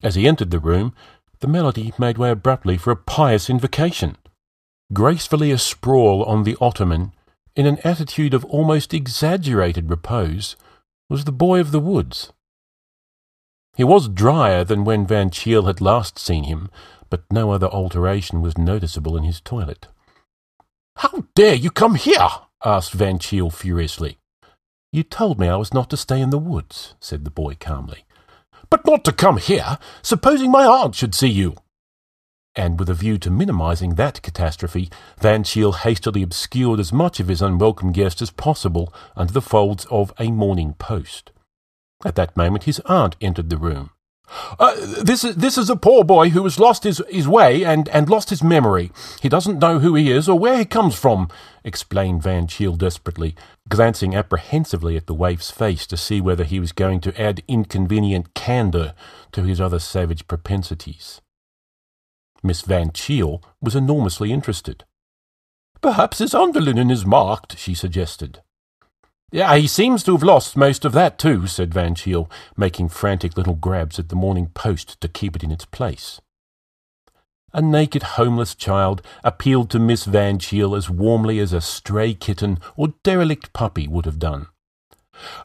As 0.03 0.17
he 0.17 0.27
entered 0.27 0.51
the 0.51 0.59
room, 0.59 0.95
the 1.39 1.47
melody 1.47 1.93
made 1.97 2.19
way 2.19 2.31
abruptly 2.31 2.77
for 2.77 2.91
a 2.91 2.97
pious 2.97 3.49
invocation. 3.49 4.17
Gracefully 4.93 5.53
asprawl 5.53 6.27
on 6.27 6.43
the 6.43 6.57
ottoman, 6.61 7.13
in 7.55 7.67
an 7.67 7.79
attitude 7.85 8.35
of 8.35 8.45
almost 8.47 8.93
exaggerated 8.93 9.91
repose, 9.91 10.57
was 11.09 11.25
the 11.25 11.33
boy 11.33 11.61
of 11.61 11.71
the 11.71 11.81
woods. 11.81 12.33
He 13.77 13.85
was 13.85 14.09
drier 14.09 14.65
than 14.65 14.85
when 14.85 15.07
Van 15.07 15.31
Cheele 15.31 15.67
had 15.67 15.81
last 15.81 16.19
seen 16.19 16.45
him, 16.45 16.71
but 17.09 17.25
no 17.31 17.51
other 17.51 17.69
alteration 17.69 18.43
was 18.43 18.59
noticeable 18.59 19.17
in 19.17 19.25
his 19.25 19.41
toilet. 19.41 19.89
How 20.97 21.25
dare 21.35 21.55
you 21.55 21.71
come 21.71 21.95
here? 21.95 22.29
asked 22.65 22.93
Van 22.93 23.19
Cheele 23.19 23.51
furiously. 23.51 24.19
You 24.93 25.03
told 25.03 25.39
me 25.39 25.49
I 25.49 25.57
was 25.57 25.73
not 25.73 25.89
to 25.91 25.97
stay 25.97 26.21
in 26.21 26.31
the 26.31 26.39
woods, 26.39 26.95
said 27.01 27.25
the 27.25 27.31
boy 27.31 27.57
calmly. 27.59 28.05
But 28.69 28.87
not 28.87 29.05
to 29.05 29.13
come 29.13 29.39
here. 29.39 29.79
Supposing 30.03 30.51
my 30.51 30.65
aunt 30.65 30.95
should 30.95 31.15
see 31.15 31.29
you. 31.29 31.57
And 32.57 32.79
with 32.79 32.89
a 32.89 32.95
view 32.95 33.17
to 33.19 33.31
minimizing 33.31 33.95
that 33.95 34.23
catastrophe, 34.23 34.91
Van 35.21 35.45
Cheele 35.45 35.77
hastily 35.77 36.23
obscured 36.23 36.81
as 36.81 36.93
much 36.93 37.21
of 37.21 37.29
his 37.29 37.41
unwelcome 37.41 37.93
guest 37.93 38.21
as 38.21 38.31
possible 38.31 38.93
under 39.17 39.33
the 39.33 39.41
folds 39.41 39.87
of 39.91 40.13
a 40.19 40.31
morning 40.31 40.75
post. 40.75 41.31
At 42.05 42.15
that 42.17 42.37
moment 42.37 42.65
his 42.65 42.81
aunt 42.87 43.17
entered 43.21 43.51
the 43.51 43.59
room. 43.59 43.91
Uh, 44.59 44.75
this 45.03 45.25
is 45.25 45.37
this 45.37 45.59
is 45.59 45.69
a 45.69 45.77
poor 45.77 46.05
boy 46.05 46.29
who 46.31 46.45
has 46.45 46.59
lost 46.59 46.85
his, 46.85 47.03
his 47.09 47.27
way 47.27 47.65
and, 47.65 47.89
and 47.89 48.09
lost 48.09 48.31
his 48.31 48.43
memory. 48.43 48.93
He 49.21 49.29
doesn't 49.29 49.59
know 49.59 49.81
who 49.81 49.95
he 49.95 50.11
is 50.11 50.29
or 50.29 50.39
where 50.39 50.59
he 50.59 50.65
comes 50.65 50.95
from, 50.95 51.29
explained 51.65 52.23
Van 52.23 52.47
Cheele 52.47 52.77
desperately, 52.77 53.35
glancing 53.69 54.15
apprehensively 54.15 54.97
at 54.97 55.07
the 55.07 55.15
waif's 55.15 55.51
face 55.51 55.87
to 55.89 55.97
see 55.97 56.21
whether 56.21 56.45
he 56.45 56.61
was 56.61 56.73
going 56.73 57.01
to 57.01 57.21
add 57.21 57.43
inconvenient 57.49 58.35
candour 58.35 58.95
to 59.33 59.43
his 59.43 59.61
other 59.61 59.79
savage 59.79 60.29
propensities. 60.29 61.21
Miss 62.43 62.63
Van 62.63 62.91
Cheele 62.91 63.43
was 63.61 63.75
enormously 63.75 64.33
interested. 64.33 64.85
Perhaps 65.81 66.19
his 66.19 66.35
underlinen 66.35 66.91
is 66.91 67.05
marked, 67.05 67.59
she 67.59 67.75
suggested. 67.75 68.43
Yeah, 69.33 69.57
he 69.57 69.69
seems 69.69 70.03
to 70.05 70.13
have 70.13 70.25
lost 70.25 70.57
most 70.57 70.85
of 70.85 70.93
that 70.93 71.17
too, 71.19 71.47
said 71.47 71.73
Van 71.73 71.95
Cheele, 71.95 72.29
making 72.57 72.89
frantic 72.89 73.37
little 73.37 73.55
grabs 73.55 73.99
at 73.99 74.09
the 74.09 74.17
Morning 74.17 74.49
Post 74.55 75.01
to 75.01 75.09
keep 75.09 75.37
it 75.37 75.45
in 75.45 75.53
its 75.53 75.65
place. 75.65 76.21
A 77.53 77.63
naked 77.63 78.03
homeless 78.03 78.57
child 78.57 79.03
appealed 79.23 79.71
to 79.71 79.79
Miss 79.79 80.05
Van 80.05 80.39
Cheele 80.39 80.77
as 80.77 80.91
warmly 80.91 81.39
as 81.39 81.53
a 81.53 81.61
stray 81.61 82.15
kitten 82.15 82.59
or 82.77 82.95
derelict 83.05 83.53
puppy 83.53 83.87
would 83.87 84.05
have 84.05 84.19
done. 84.19 84.47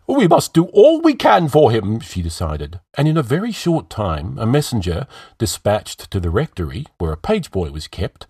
We 0.08 0.28
must 0.28 0.54
do 0.54 0.66
all 0.66 1.02
we 1.02 1.14
can 1.14 1.48
for 1.48 1.70
him, 1.70 2.00
she 2.00 2.22
decided, 2.22 2.80
and 2.98 3.08
in 3.08 3.18
a 3.18 3.24
very 3.24 3.52
short 3.52 3.90
time 3.90 4.38
a 4.40 4.46
messenger, 4.46 5.06
dispatched 5.38 6.10
to 6.12 6.20
the 6.20 6.30
rectory, 6.30 6.86
where 6.98 7.12
a 7.12 7.18
page 7.18 7.52
boy 7.52 7.72
was 7.72 7.88
kept, 7.88 8.26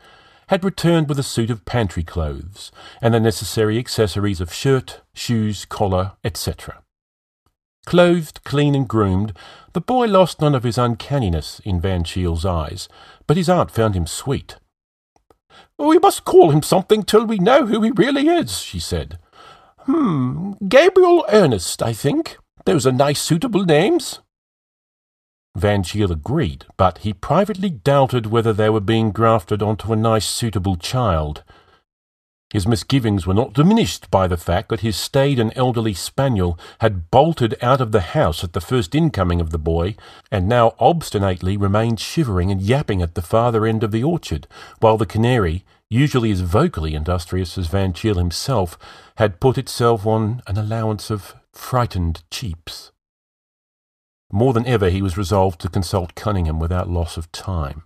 had 0.48 0.64
returned 0.64 1.10
with 1.10 1.20
a 1.20 1.24
suit 1.24 1.50
of 1.50 1.66
pantry 1.66 2.04
clothes 2.04 2.72
and 3.02 3.14
the 3.14 3.20
necessary 3.20 3.78
accessories 3.78 4.42
of 4.42 4.54
shirt, 4.54 5.02
shoes, 5.14 5.66
collar, 5.66 6.14
etc. 6.24 6.82
Clothed, 7.86 8.44
clean, 8.44 8.74
and 8.76 8.88
groomed, 8.88 9.34
the 9.74 9.82
boy 9.82 10.08
lost 10.08 10.42
none 10.42 10.56
of 10.56 10.64
his 10.64 10.78
uncanniness 10.78 11.60
in 11.64 11.80
Van 11.80 12.04
Cheele's 12.04 12.46
eyes, 12.46 12.90
but 13.28 13.38
his 13.38 13.50
aunt 13.50 13.72
found 13.72 13.96
him 13.96 14.08
sweet. 14.08 14.58
We 15.78 16.00
must 16.00 16.26
call 16.26 16.52
him 16.52 16.64
something 16.64 17.04
till 17.04 17.26
we 17.26 17.38
know 17.38 17.66
who 17.66 17.82
he 17.82 17.92
really 17.92 18.28
is, 18.28 18.60
she 18.60 18.80
said. 18.80 19.20
Hmm, 19.82 20.54
Gabriel 20.68 21.26
Ernest, 21.30 21.84
I 21.84 21.94
think. 21.94 22.38
Those 22.66 22.88
are 22.88 22.92
nice, 22.92 23.22
suitable 23.22 23.64
names. 23.64 24.20
Van 25.56 25.84
Cheele 25.84 26.12
agreed, 26.12 26.66
but 26.76 27.00
he 27.00 27.14
privately 27.14 27.70
doubted 27.70 28.28
whether 28.28 28.52
they 28.52 28.70
were 28.70 28.82
being 28.82 29.12
grafted 29.12 29.64
onto 29.64 29.94
a 29.94 29.96
nice, 29.96 30.26
suitable 30.26 30.76
child. 30.76 31.44
His 32.52 32.68
misgivings 32.68 33.26
were 33.26 33.34
not 33.34 33.54
diminished 33.54 34.12
by 34.12 34.28
the 34.28 34.38
fact 34.38 34.70
that 34.70 34.82
his 34.82 34.96
staid 34.96 35.40
and 35.40 35.52
elderly 35.56 35.94
spaniel 35.94 36.60
had 36.80 37.10
bolted 37.10 37.56
out 37.62 37.82
of 37.82 37.92
the 37.92 38.02
house 38.02 38.44
at 38.44 38.54
the 38.54 38.62
first 38.62 38.94
incoming 38.94 39.42
of 39.42 39.50
the 39.50 39.58
boy, 39.58 39.96
and 40.30 40.48
now 40.48 40.76
obstinately 40.80 41.58
remained 41.58 42.00
shivering 42.00 42.52
and 42.52 42.62
yapping 42.62 43.02
at 43.02 43.16
the 43.16 43.22
farther 43.22 43.66
end 43.66 43.84
of 43.84 43.92
the 43.92 44.04
orchard, 44.04 44.48
while 44.80 44.98
the 44.98 45.06
canary, 45.06 45.66
usually 45.90 46.32
as 46.32 46.42
vocally 46.42 46.94
industrious 46.96 47.58
as 47.58 47.68
Van 47.68 47.94
Cheele 47.94 48.18
himself, 48.18 48.78
had 49.18 49.40
put 49.40 49.58
itself 49.58 50.06
on 50.06 50.42
an 50.48 50.58
allowance 50.58 51.10
of 51.10 51.36
frightened 51.52 52.24
cheeps. 52.30 52.92
More 54.32 54.54
than 54.54 54.66
ever 54.66 54.90
he 54.90 55.02
was 55.02 55.18
resolved 55.18 55.62
to 55.62 55.70
consult 55.70 56.16
Cunningham 56.16 56.60
without 56.60 56.90
loss 56.90 57.18
of 57.18 57.32
time. 57.32 57.84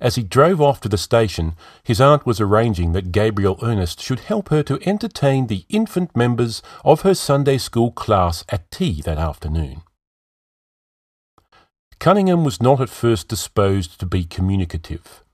As 0.00 0.14
he 0.14 0.22
drove 0.22 0.60
off 0.60 0.80
to 0.82 0.88
the 0.88 0.98
station, 0.98 1.56
his 1.82 2.00
aunt 2.00 2.24
was 2.24 2.40
arranging 2.40 2.92
that 2.92 3.10
Gabriel 3.10 3.58
Ernest 3.62 4.00
should 4.00 4.20
help 4.20 4.48
her 4.50 4.62
to 4.62 4.78
entertain 4.86 5.46
the 5.48 5.64
infant 5.68 6.16
members 6.16 6.62
of 6.84 7.00
her 7.00 7.14
Sunday 7.14 7.58
school 7.58 7.90
class 7.90 8.44
at 8.48 8.70
tea 8.70 9.02
that 9.02 9.18
afternoon. 9.18 9.82
Cunningham 11.98 12.44
was 12.44 12.62
not 12.62 12.80
at 12.80 12.88
first 12.88 13.26
disposed 13.26 13.98
to 13.98 14.06
be 14.06 14.24
communicative. 14.24 15.24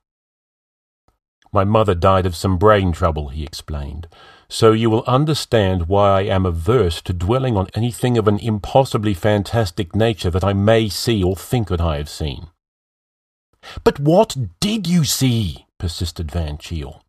My 1.52 1.64
mother 1.64 1.94
died 1.94 2.24
of 2.24 2.34
some 2.34 2.56
brain 2.56 2.90
trouble, 2.90 3.28
he 3.28 3.44
explained, 3.44 4.08
so 4.54 4.70
you 4.70 4.88
will 4.88 5.02
understand 5.08 5.88
why 5.88 6.10
I 6.10 6.22
am 6.22 6.46
averse 6.46 7.02
to 7.02 7.12
dwelling 7.12 7.56
on 7.56 7.66
anything 7.74 8.16
of 8.16 8.28
an 8.28 8.38
impossibly 8.38 9.12
fantastic 9.12 9.96
nature 9.96 10.30
that 10.30 10.44
I 10.44 10.52
may 10.52 10.88
see 10.88 11.24
or 11.24 11.34
think 11.34 11.66
that 11.70 11.80
I 11.80 11.96
have 11.96 12.08
seen. 12.08 12.46
But 13.82 13.98
what 13.98 14.36
did 14.60 14.86
you 14.86 15.02
see? 15.02 15.66
persisted 15.76 16.30
Van 16.30 16.56
Cheele. 16.56 17.00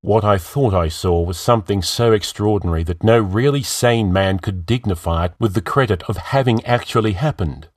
What 0.00 0.22
I 0.22 0.38
thought 0.38 0.74
I 0.74 0.86
saw 0.86 1.20
was 1.22 1.38
something 1.38 1.82
so 1.82 2.12
extraordinary 2.12 2.84
that 2.84 3.02
no 3.02 3.18
really 3.18 3.64
sane 3.64 4.12
man 4.12 4.38
could 4.38 4.64
dignify 4.64 5.24
it 5.24 5.32
with 5.40 5.54
the 5.54 5.60
credit 5.60 6.04
of 6.04 6.18
having 6.18 6.64
actually 6.64 7.14
happened. 7.14 7.68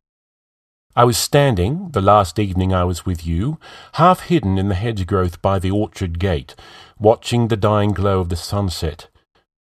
I 0.95 1.03
was 1.03 1.17
standing, 1.17 1.91
the 1.91 2.01
last 2.01 2.37
evening 2.37 2.73
I 2.73 2.83
was 2.83 3.05
with 3.05 3.25
you, 3.25 3.57
half 3.93 4.21
hidden 4.21 4.57
in 4.57 4.69
the 4.69 4.75
hedge 4.75 5.07
growth 5.07 5.41
by 5.41 5.57
the 5.57 5.71
orchard 5.71 6.19
gate, 6.19 6.55
watching 6.99 7.47
the 7.47 7.57
dying 7.57 7.91
glow 7.93 8.19
of 8.19 8.29
the 8.29 8.35
sunset. 8.35 9.07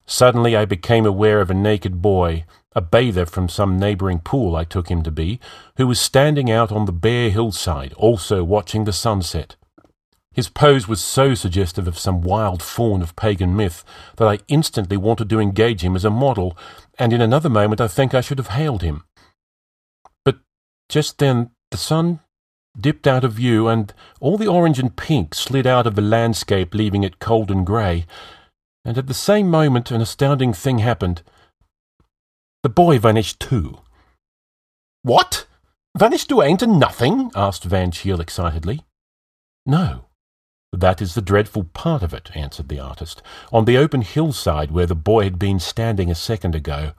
Suddenly 0.06 0.56
I 0.56 0.64
became 0.64 1.06
aware 1.06 1.40
of 1.40 1.50
a 1.50 1.54
naked 1.54 2.02
boy, 2.02 2.44
a 2.74 2.80
bather 2.80 3.26
from 3.26 3.48
some 3.48 3.78
neighbouring 3.78 4.18
pool 4.18 4.56
I 4.56 4.64
took 4.64 4.90
him 4.90 5.02
to 5.04 5.10
be, 5.10 5.40
who 5.76 5.86
was 5.86 6.00
standing 6.00 6.50
out 6.50 6.72
on 6.72 6.86
the 6.86 6.92
bare 6.92 7.30
hillside, 7.30 7.92
also 7.94 8.42
watching 8.42 8.84
the 8.84 8.92
sunset. 8.92 9.56
His 10.32 10.48
pose 10.48 10.86
was 10.86 11.02
so 11.02 11.34
suggestive 11.34 11.88
of 11.88 11.98
some 11.98 12.20
wild 12.20 12.62
faun 12.62 13.02
of 13.02 13.16
pagan 13.16 13.56
myth 13.56 13.84
that 14.16 14.28
I 14.28 14.38
instantly 14.46 14.96
wanted 14.96 15.28
to 15.30 15.40
engage 15.40 15.82
him 15.82 15.96
as 15.96 16.04
a 16.04 16.10
model, 16.10 16.56
and 16.98 17.12
in 17.12 17.20
another 17.20 17.48
moment 17.48 17.80
I 17.80 17.88
think 17.88 18.14
I 18.14 18.20
should 18.20 18.38
have 18.38 18.48
hailed 18.48 18.82
him. 18.82 19.04
But 20.24 20.38
just 20.88 21.18
then 21.18 21.50
the 21.70 21.76
sun 21.76 22.20
dipped 22.78 23.06
out 23.06 23.24
of 23.24 23.32
view, 23.32 23.68
and 23.68 23.92
all 24.20 24.36
the 24.36 24.46
orange 24.46 24.78
and 24.78 24.96
pink 24.96 25.34
slid 25.34 25.66
out 25.66 25.86
of 25.86 25.94
the 25.94 26.02
landscape, 26.02 26.74
leaving 26.74 27.02
it 27.02 27.18
cold 27.18 27.50
and 27.50 27.66
grey. 27.66 28.06
And 28.84 28.96
at 28.96 29.06
the 29.06 29.14
same 29.14 29.48
moment 29.48 29.90
an 29.90 30.00
astounding 30.00 30.52
thing 30.52 30.78
happened. 30.78 31.22
The 32.62 32.68
boy 32.68 32.98
vanished 32.98 33.40
too. 33.40 33.78
What? 35.02 35.46
Vanished 35.96 36.30
away 36.30 36.50
into 36.50 36.66
nothing? 36.66 37.30
asked 37.34 37.64
Van 37.64 37.90
Cheele 37.90 38.20
excitedly. 38.20 38.84
No. 39.66 40.06
That 40.72 41.02
is 41.02 41.14
the 41.14 41.22
dreadful 41.22 41.64
part 41.64 42.02
of 42.02 42.14
it, 42.14 42.30
answered 42.34 42.68
the 42.68 42.78
artist. 42.78 43.22
On 43.52 43.64
the 43.64 43.76
open 43.76 44.02
hillside 44.02 44.70
where 44.70 44.86
the 44.86 44.94
boy 44.94 45.24
had 45.24 45.38
been 45.38 45.58
standing 45.58 46.10
a 46.10 46.14
second 46.14 46.54
ago 46.54 46.92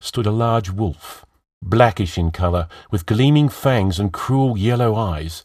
stood 0.00 0.26
a 0.26 0.30
large 0.30 0.70
wolf 0.70 1.24
blackish 1.62 2.18
in 2.18 2.30
colour, 2.30 2.68
with 2.90 3.06
gleaming 3.06 3.48
fangs 3.48 3.98
and 3.98 4.12
cruel 4.12 4.56
yellow 4.56 4.94
eyes. 4.94 5.44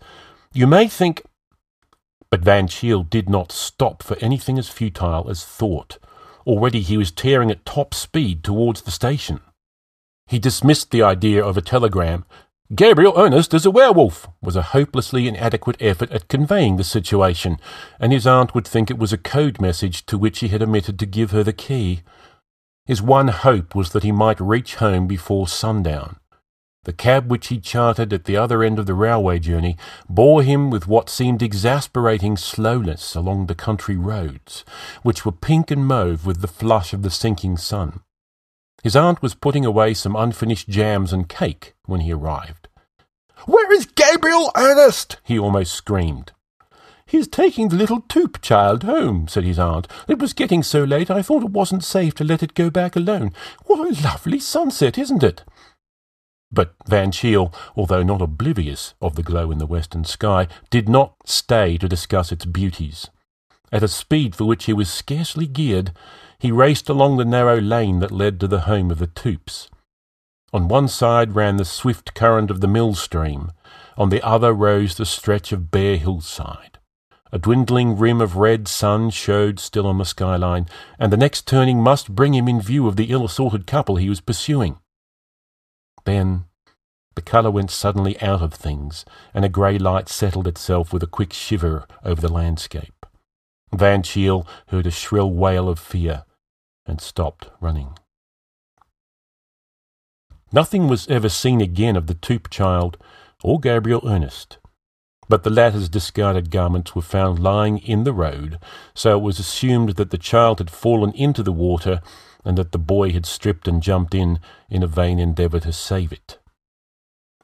You 0.53 0.67
may 0.67 0.87
think. 0.87 1.23
But 2.29 2.41
Van 2.41 2.67
Cheele 2.67 3.03
did 3.03 3.29
not 3.29 3.51
stop 3.51 4.01
for 4.01 4.17
anything 4.19 4.57
as 4.57 4.69
futile 4.69 5.29
as 5.29 5.45
thought. 5.45 5.99
Already 6.45 6.81
he 6.81 6.97
was 6.97 7.11
tearing 7.11 7.51
at 7.51 7.65
top 7.65 7.93
speed 7.93 8.43
towards 8.43 8.81
the 8.81 8.91
station. 8.91 9.39
He 10.27 10.39
dismissed 10.39 10.91
the 10.91 11.03
idea 11.03 11.43
of 11.43 11.57
a 11.57 11.61
telegram. 11.61 12.25
Gabriel 12.73 13.13
Ernest 13.15 13.53
is 13.53 13.65
a 13.65 13.71
werewolf 13.71 14.27
was 14.41 14.55
a 14.55 14.61
hopelessly 14.73 15.27
inadequate 15.27 15.77
effort 15.79 16.09
at 16.11 16.27
conveying 16.27 16.77
the 16.77 16.83
situation, 16.83 17.59
and 17.99 18.11
his 18.11 18.25
aunt 18.25 18.55
would 18.55 18.65
think 18.65 18.89
it 18.89 18.97
was 18.97 19.13
a 19.13 19.17
code 19.17 19.61
message 19.61 20.05
to 20.07 20.17
which 20.17 20.39
he 20.39 20.47
had 20.47 20.63
omitted 20.63 20.97
to 20.99 21.05
give 21.05 21.31
her 21.31 21.43
the 21.43 21.53
key. 21.53 22.01
His 22.85 23.01
one 23.01 23.29
hope 23.29 23.75
was 23.75 23.91
that 23.91 24.03
he 24.03 24.11
might 24.11 24.39
reach 24.41 24.75
home 24.75 25.07
before 25.07 25.47
sundown. 25.47 26.17
The 26.83 26.91
cab 26.91 27.31
which 27.31 27.47
he 27.47 27.59
chartered 27.59 28.11
at 28.11 28.25
the 28.25 28.35
other 28.35 28.61
end 28.61 28.77
of 28.77 28.87
the 28.87 28.93
railway 28.93 29.39
journey 29.39 29.77
bore 30.09 30.43
him 30.43 30.69
with 30.69 30.85
what 30.85 31.09
seemed 31.09 31.41
exasperating 31.41 32.35
slowness 32.35 33.15
along 33.15 33.45
the 33.45 33.55
country 33.55 33.95
roads, 33.95 34.65
which 35.01 35.25
were 35.25 35.31
pink 35.31 35.71
and 35.71 35.87
mauve 35.87 36.25
with 36.25 36.41
the 36.41 36.47
flush 36.47 36.91
of 36.91 37.01
the 37.01 37.09
sinking 37.09 37.55
sun. 37.55 38.01
His 38.83 38.97
aunt 38.97 39.21
was 39.21 39.33
putting 39.33 39.65
away 39.65 39.93
some 39.93 40.17
unfinished 40.17 40.67
jams 40.67 41.13
and 41.13 41.29
cake 41.29 41.73
when 41.85 42.01
he 42.01 42.11
arrived. 42.11 42.67
Where 43.45 43.71
is 43.71 43.85
Gabriel 43.85 44.51
Ernest? 44.57 45.17
he 45.23 45.39
almost 45.39 45.73
screamed. 45.73 46.33
He's 47.13 47.27
taking 47.27 47.69
the 47.69 47.75
little 47.75 48.01
Toop 48.01 48.41
child 48.41 48.81
home, 48.81 49.27
said 49.27 49.43
his 49.43 49.59
aunt. 49.59 49.87
It 50.07 50.17
was 50.17 50.33
getting 50.33 50.63
so 50.63 50.83
late 50.83 51.11
I 51.11 51.21
thought 51.21 51.43
it 51.43 51.51
wasn't 51.51 51.83
safe 51.83 52.15
to 52.15 52.23
let 52.23 52.41
it 52.41 52.55
go 52.55 52.71
back 52.71 52.95
alone. 52.95 53.33
What 53.65 53.87
a 53.87 54.01
lovely 54.03 54.39
sunset, 54.39 54.97
isn't 54.97 55.21
it? 55.21 55.43
But 56.51 56.73
Van 56.87 57.11
Cheele, 57.11 57.53
although 57.75 58.01
not 58.01 58.23
oblivious 58.23 58.95
of 58.99 59.13
the 59.13 59.21
glow 59.21 59.51
in 59.51 59.59
the 59.59 59.67
western 59.67 60.05
sky, 60.05 60.47
did 60.71 60.89
not 60.89 61.13
stay 61.23 61.77
to 61.77 61.87
discuss 61.87 62.31
its 62.31 62.45
beauties. 62.45 63.11
At 63.71 63.83
a 63.83 63.87
speed 63.87 64.35
for 64.35 64.45
which 64.45 64.65
he 64.65 64.73
was 64.73 64.89
scarcely 64.89 65.45
geared, 65.45 65.91
he 66.39 66.51
raced 66.51 66.89
along 66.89 67.17
the 67.17 67.25
narrow 67.25 67.61
lane 67.61 67.99
that 67.99 68.11
led 68.11 68.39
to 68.39 68.47
the 68.47 68.61
home 68.61 68.89
of 68.89 68.97
the 68.97 69.05
Toops. 69.05 69.69
On 70.51 70.67
one 70.67 70.87
side 70.87 71.35
ran 71.35 71.57
the 71.57 71.63
swift 71.63 72.15
current 72.15 72.49
of 72.49 72.59
the 72.59 72.67
mill 72.67 72.95
stream, 72.95 73.51
on 73.99 74.09
the 74.09 74.25
other 74.25 74.51
rose 74.51 74.95
the 74.95 75.05
stretch 75.05 75.51
of 75.51 75.69
bare 75.69 75.97
hillside. 75.97 76.79
A 77.33 77.39
dwindling 77.39 77.97
rim 77.97 78.21
of 78.21 78.35
red 78.35 78.67
sun 78.67 79.09
showed 79.09 79.59
still 79.59 79.87
on 79.87 79.97
the 79.97 80.05
skyline, 80.05 80.67
and 80.99 81.11
the 81.11 81.17
next 81.17 81.47
turning 81.47 81.81
must 81.81 82.13
bring 82.13 82.35
him 82.35 82.47
in 82.47 82.61
view 82.61 82.87
of 82.87 82.95
the 82.95 83.05
ill 83.05 83.25
assorted 83.25 83.65
couple 83.65 83.95
he 83.95 84.07
was 84.07 84.21
pursuing. 84.21 84.77
Then 86.05 86.45
the 87.15 87.23
colour 87.23 87.49
went 87.49 87.71
suddenly 87.71 88.21
out 88.21 88.43
of 88.43 88.53
things, 88.53 89.03
and 89.33 89.43
a 89.43 89.49
grey 89.49 89.79
light 89.79 90.09
settled 90.09 90.47
itself 90.47 90.93
with 90.93 91.01
a 91.01 91.07
quick 91.07 91.33
shiver 91.33 91.87
over 92.03 92.21
the 92.21 92.31
landscape. 92.31 93.03
Van 93.73 94.03
Cheele 94.03 94.45
heard 94.67 94.85
a 94.85 94.91
shrill 94.91 95.31
wail 95.31 95.67
of 95.67 95.79
fear 95.79 96.25
and 96.85 97.01
stopped 97.01 97.49
running. 97.59 97.97
Nothing 100.51 100.87
was 100.87 101.07
ever 101.07 101.29
seen 101.29 101.61
again 101.61 101.95
of 101.95 102.05
the 102.05 102.13
Toop 102.13 102.51
child 102.51 102.99
or 103.41 103.59
Gabriel 103.59 104.07
Ernest 104.07 104.59
but 105.29 105.43
the 105.43 105.49
latter's 105.49 105.89
discarded 105.89 106.51
garments 106.51 106.95
were 106.95 107.01
found 107.01 107.39
lying 107.39 107.77
in 107.79 108.03
the 108.03 108.13
road, 108.13 108.59
so 108.93 109.17
it 109.17 109.21
was 109.21 109.39
assumed 109.39 109.95
that 109.95 110.11
the 110.11 110.17
child 110.17 110.59
had 110.59 110.69
fallen 110.69 111.11
into 111.13 111.43
the 111.43 111.51
water 111.51 112.01
and 112.45 112.57
that 112.57 112.71
the 112.71 112.77
boy 112.77 113.11
had 113.11 113.25
stripped 113.25 113.67
and 113.67 113.81
jumped 113.81 114.13
in 114.13 114.39
in 114.69 114.83
a 114.83 114.87
vain 114.87 115.19
endeavour 115.19 115.59
to 115.59 115.71
save 115.71 116.11
it. 116.11 116.39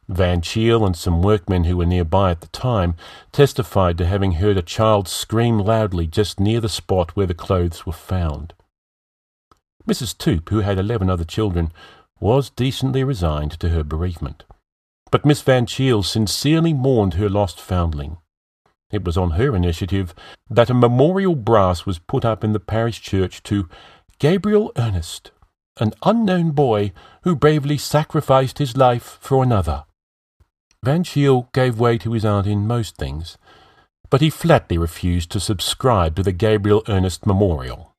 Van 0.09 0.41
Cheele 0.41 0.85
and 0.85 0.95
some 0.95 1.21
workmen 1.21 1.65
who 1.65 1.77
were 1.77 1.85
nearby 1.85 2.31
at 2.31 2.41
the 2.41 2.47
time 2.47 2.95
testified 3.31 3.97
to 3.97 4.07
having 4.07 4.33
heard 4.33 4.57
a 4.57 4.63
child 4.63 5.07
scream 5.07 5.59
loudly 5.59 6.07
just 6.07 6.39
near 6.39 6.59
the 6.59 6.67
spot 6.67 7.15
where 7.15 7.27
the 7.27 7.35
clothes 7.35 7.85
were 7.85 7.93
found. 7.93 8.53
Mrs. 9.87 10.17
Toop, 10.17 10.49
who 10.49 10.61
had 10.61 10.79
eleven 10.79 11.09
other 11.09 11.23
children, 11.23 11.71
was 12.19 12.49
decently 12.49 13.03
resigned 13.03 13.51
to 13.59 13.69
her 13.69 13.83
bereavement. 13.83 14.43
But 15.11 15.25
Miss 15.25 15.41
Van 15.41 15.65
Cheele 15.65 16.03
sincerely 16.03 16.73
mourned 16.73 17.15
her 17.15 17.29
lost 17.29 17.59
foundling. 17.59 18.17
It 18.91 19.03
was 19.03 19.17
on 19.17 19.31
her 19.31 19.55
initiative 19.55 20.15
that 20.49 20.69
a 20.69 20.73
memorial 20.73 21.35
brass 21.35 21.85
was 21.85 21.99
put 21.99 22.25
up 22.25 22.43
in 22.43 22.53
the 22.53 22.59
parish 22.59 23.01
church 23.01 23.43
to 23.43 23.69
Gabriel 24.19 24.71
Ernest, 24.75 25.31
an 25.79 25.93
unknown 26.03 26.51
boy 26.51 26.91
who 27.23 27.35
bravely 27.35 27.77
sacrificed 27.77 28.57
his 28.57 28.75
life 28.75 29.17
for 29.21 29.43
another. 29.43 29.85
Van 30.83 31.03
Cheele 31.03 31.49
gave 31.53 31.79
way 31.79 31.97
to 31.97 32.13
his 32.13 32.25
aunt 32.25 32.47
in 32.47 32.65
most 32.65 32.95
things, 32.95 33.37
but 34.09 34.21
he 34.21 34.29
flatly 34.29 34.77
refused 34.77 35.29
to 35.31 35.39
subscribe 35.39 36.15
to 36.15 36.23
the 36.23 36.31
Gabriel 36.31 36.83
Ernest 36.87 37.25
Memorial. 37.25 37.95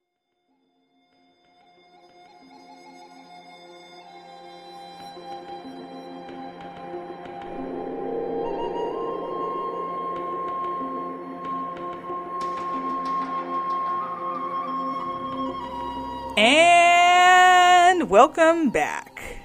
Welcome 18.20 18.68
back. 18.68 19.38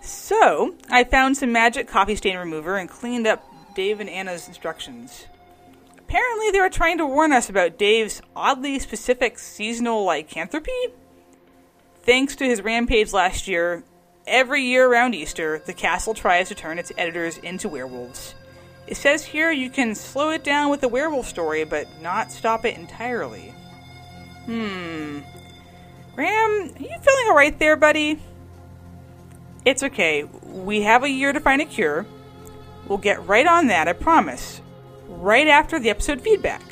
So, 0.00 0.76
I 0.88 1.02
found 1.02 1.36
some 1.36 1.50
magic 1.50 1.88
coffee 1.88 2.14
stain 2.14 2.36
remover 2.36 2.76
and 2.76 2.88
cleaned 2.88 3.26
up 3.26 3.44
Dave 3.74 3.98
and 3.98 4.08
Anna's 4.08 4.46
instructions. 4.46 5.26
Apparently, 5.98 6.52
they 6.52 6.60
were 6.60 6.70
trying 6.70 6.98
to 6.98 7.06
warn 7.06 7.32
us 7.32 7.50
about 7.50 7.76
Dave's 7.76 8.22
oddly 8.36 8.78
specific 8.78 9.40
seasonal 9.40 10.04
lycanthropy. 10.04 10.70
Thanks 12.04 12.36
to 12.36 12.44
his 12.44 12.62
rampage 12.62 13.12
last 13.12 13.48
year, 13.48 13.82
every 14.24 14.62
year 14.62 14.88
around 14.88 15.16
Easter, 15.16 15.60
the 15.66 15.72
castle 15.72 16.14
tries 16.14 16.46
to 16.50 16.54
turn 16.54 16.78
its 16.78 16.92
editors 16.96 17.38
into 17.38 17.68
werewolves. 17.68 18.36
It 18.86 18.96
says 18.96 19.24
here 19.24 19.50
you 19.50 19.68
can 19.68 19.96
slow 19.96 20.30
it 20.30 20.44
down 20.44 20.70
with 20.70 20.84
a 20.84 20.88
werewolf 20.88 21.26
story, 21.26 21.64
but 21.64 21.88
not 22.00 22.30
stop 22.30 22.64
it 22.64 22.78
entirely. 22.78 23.52
Hmm. 24.44 25.22
Graham, 26.18 26.72
are 26.74 26.82
you 26.82 26.98
feeling 27.00 27.26
alright 27.28 27.56
there, 27.60 27.76
buddy? 27.76 28.18
It's 29.64 29.84
okay. 29.84 30.24
We 30.24 30.82
have 30.82 31.04
a 31.04 31.08
year 31.08 31.32
to 31.32 31.38
find 31.38 31.62
a 31.62 31.64
cure. 31.64 32.06
We'll 32.88 32.98
get 32.98 33.24
right 33.28 33.46
on 33.46 33.68
that, 33.68 33.86
I 33.86 33.92
promise. 33.92 34.60
Right 35.06 35.46
after 35.46 35.78
the 35.78 35.90
episode 35.90 36.20
feedback. 36.20 36.64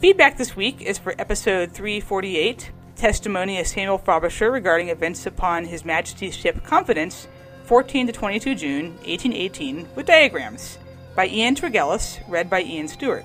Feedback 0.00 0.38
this 0.38 0.56
week 0.56 0.82
is 0.82 0.98
for 0.98 1.14
episode 1.20 1.70
348 1.70 2.72
Testimony 2.96 3.60
of 3.60 3.68
Samuel 3.68 3.98
Frobisher 3.98 4.50
regarding 4.50 4.88
events 4.88 5.24
upon 5.24 5.64
His 5.64 5.84
Majesty's 5.84 6.34
ship 6.34 6.64
Confidence, 6.64 7.28
14 7.66 8.08
to 8.08 8.12
22 8.12 8.56
June, 8.56 8.86
1818, 9.04 9.86
with 9.94 10.06
diagrams, 10.06 10.78
by 11.14 11.28
Ian 11.28 11.54
Tregillis, 11.54 12.18
read 12.28 12.50
by 12.50 12.62
Ian 12.62 12.88
Stewart. 12.88 13.24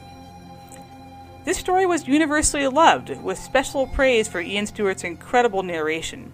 This 1.50 1.58
story 1.58 1.88
was 1.88 2.08
universally 2.08 2.68
loved, 2.68 3.10
with 3.24 3.40
special 3.40 3.88
praise 3.88 4.28
for 4.28 4.40
Ian 4.40 4.68
Stewart's 4.68 5.04
incredible 5.04 5.64
narration. 5.64 6.32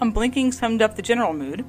Unblinking 0.00 0.52
summed 0.52 0.80
up 0.80 0.94
the 0.94 1.02
general 1.02 1.32
mood. 1.32 1.64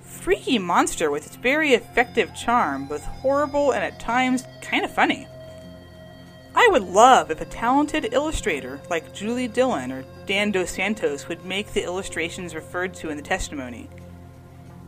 Freaky 0.00 0.58
monster 0.58 1.10
with 1.10 1.26
its 1.26 1.36
very 1.36 1.74
effective 1.74 2.34
charm, 2.34 2.86
both 2.86 3.04
horrible 3.04 3.72
and 3.72 3.84
at 3.84 4.00
times 4.00 4.44
kind 4.62 4.82
of 4.82 4.90
funny. 4.90 5.28
I 6.54 6.68
would 6.72 6.84
love 6.84 7.30
if 7.30 7.42
a 7.42 7.44
talented 7.44 8.14
illustrator 8.14 8.80
like 8.88 9.14
Julie 9.14 9.46
Dillon 9.46 9.92
or 9.92 10.04
Dan 10.24 10.52
Dos 10.52 10.70
Santos 10.70 11.28
would 11.28 11.44
make 11.44 11.74
the 11.74 11.84
illustrations 11.84 12.54
referred 12.54 12.94
to 12.94 13.10
in 13.10 13.18
the 13.18 13.22
testimony. 13.22 13.90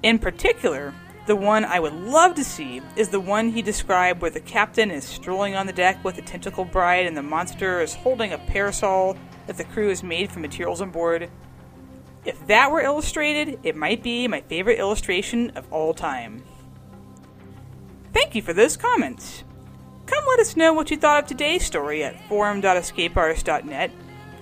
In 0.02 0.18
particular, 0.18 0.94
the 1.28 1.36
one 1.36 1.66
I 1.66 1.78
would 1.78 1.92
love 1.92 2.34
to 2.36 2.42
see 2.42 2.80
is 2.96 3.10
the 3.10 3.20
one 3.20 3.50
he 3.50 3.60
described 3.60 4.22
where 4.22 4.30
the 4.30 4.40
captain 4.40 4.90
is 4.90 5.04
strolling 5.04 5.54
on 5.54 5.66
the 5.66 5.74
deck 5.74 6.02
with 6.02 6.16
a 6.16 6.22
tentacle 6.22 6.64
bride 6.64 7.04
and 7.04 7.14
the 7.14 7.22
monster 7.22 7.82
is 7.82 7.94
holding 7.94 8.32
a 8.32 8.38
parasol 8.38 9.14
that 9.46 9.58
the 9.58 9.64
crew 9.64 9.90
has 9.90 10.02
made 10.02 10.32
from 10.32 10.40
materials 10.40 10.80
on 10.80 10.90
board. 10.90 11.30
If 12.24 12.46
that 12.46 12.72
were 12.72 12.80
illustrated, 12.80 13.60
it 13.62 13.76
might 13.76 14.02
be 14.02 14.26
my 14.26 14.40
favorite 14.40 14.78
illustration 14.78 15.50
of 15.50 15.70
all 15.70 15.92
time. 15.92 16.44
Thank 18.14 18.34
you 18.34 18.40
for 18.40 18.54
those 18.54 18.78
comments. 18.78 19.44
Come 20.06 20.24
let 20.28 20.40
us 20.40 20.56
know 20.56 20.72
what 20.72 20.90
you 20.90 20.96
thought 20.96 21.24
of 21.24 21.28
today's 21.28 21.64
story 21.64 22.02
at 22.02 22.26
forum.escapeartist.net. 22.26 23.90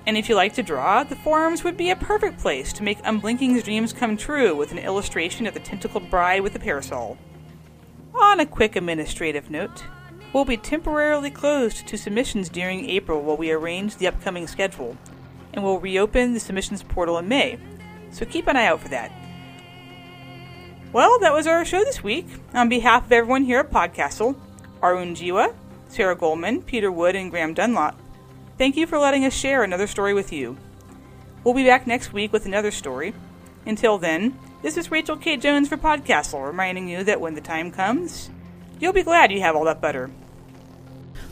And 0.07 0.17
if 0.17 0.29
you 0.29 0.37
like 0.37 0.55
to 0.55 0.63
draw, 0.63 1.03
the 1.03 1.17
forums 1.17 1.65
would 1.65 1.77
be 1.77 1.91
a 1.91 1.97
perfect 1.97 2.39
place 2.39 2.73
to 2.75 2.85
make 2.85 3.03
Unblinking's 3.03 3.65
dreams 3.65 3.93
come 3.93 4.17
true 4.17 4.55
with 4.55 4.71
an 4.71 4.79
illustration 4.79 5.47
of 5.47 5.55
the 5.55 5.61
tentacled 5.61 6.09
bride 6.11 6.43
with 6.43 6.55
a 6.55 6.61
parasol. 6.61 7.19
On 8.15 8.39
a 8.39 8.47
quick 8.47 8.77
administrative 8.77 9.51
note, 9.51 9.85
we'll 10.33 10.45
be 10.45 10.57
temporarily 10.57 11.31
closed 11.31 11.87
to 11.89 11.99
submissions 11.99 12.49
during 12.49 12.89
April 12.89 13.21
while 13.21 13.37
we 13.37 13.51
arrange 13.51 13.97
the 13.97 14.07
upcoming 14.07 14.47
schedule, 14.47 14.97
and 15.53 15.65
we'll 15.65 15.81
reopen 15.81 16.35
the 16.35 16.41
submissions 16.41 16.85
portal 16.85 17.19
in 17.19 17.29
May, 17.29 17.59
so 18.13 18.25
keep 18.25 18.47
an 18.47 18.57
eye 18.57 18.67
out 18.67 18.81
for 18.81 18.89
that. 18.89 19.11
Well, 20.93 21.19
that 21.19 21.35
was 21.35 21.47
our 21.47 21.65
show 21.65 21.85
this 21.85 22.03
week. 22.03 22.27
On 22.55 22.69
behalf 22.69 23.07
of 23.07 23.13
everyone 23.13 23.43
here 23.45 23.59
at 23.59 23.71
Podcastle, 23.71 24.37
Arun 24.83 25.15
Jiwa, 25.15 25.53
Sarah 25.89 26.17
Goldman, 26.17 26.63
Peter 26.63 26.93
Wood, 26.93 27.17
and 27.17 27.31
Graham 27.31 27.55
Dunlop, 27.55 28.01
thank 28.59 28.77
you 28.77 28.87
for 28.87 28.99
letting 28.99 29.25
us 29.25 29.35
share 29.35 29.63
another 29.63 29.87
story 29.87 30.15
with 30.15 30.33
you. 30.33 30.57
We'll 31.45 31.55
be 31.55 31.65
back 31.65 31.87
next 31.87 32.13
week 32.13 32.33
with 32.33 32.47
another 32.47 32.71
story. 32.71 33.15
Until 33.65 33.99
then, 33.99 34.39
this 34.63 34.77
is 34.77 34.91
Rachel 34.91 35.17
K. 35.17 35.37
Jones 35.37 35.69
for 35.69 35.77
Podcastle, 35.77 36.45
reminding 36.45 36.89
you 36.89 37.05
that 37.05 37.21
when 37.21 37.35
the 37.35 37.41
time 37.41 37.71
comes, 37.71 38.31
you'll 38.81 38.93
be 38.93 39.03
glad 39.03 39.31
you 39.31 39.41
have 39.41 39.55
all 39.55 39.65
that 39.65 39.81
butter. 39.81 40.11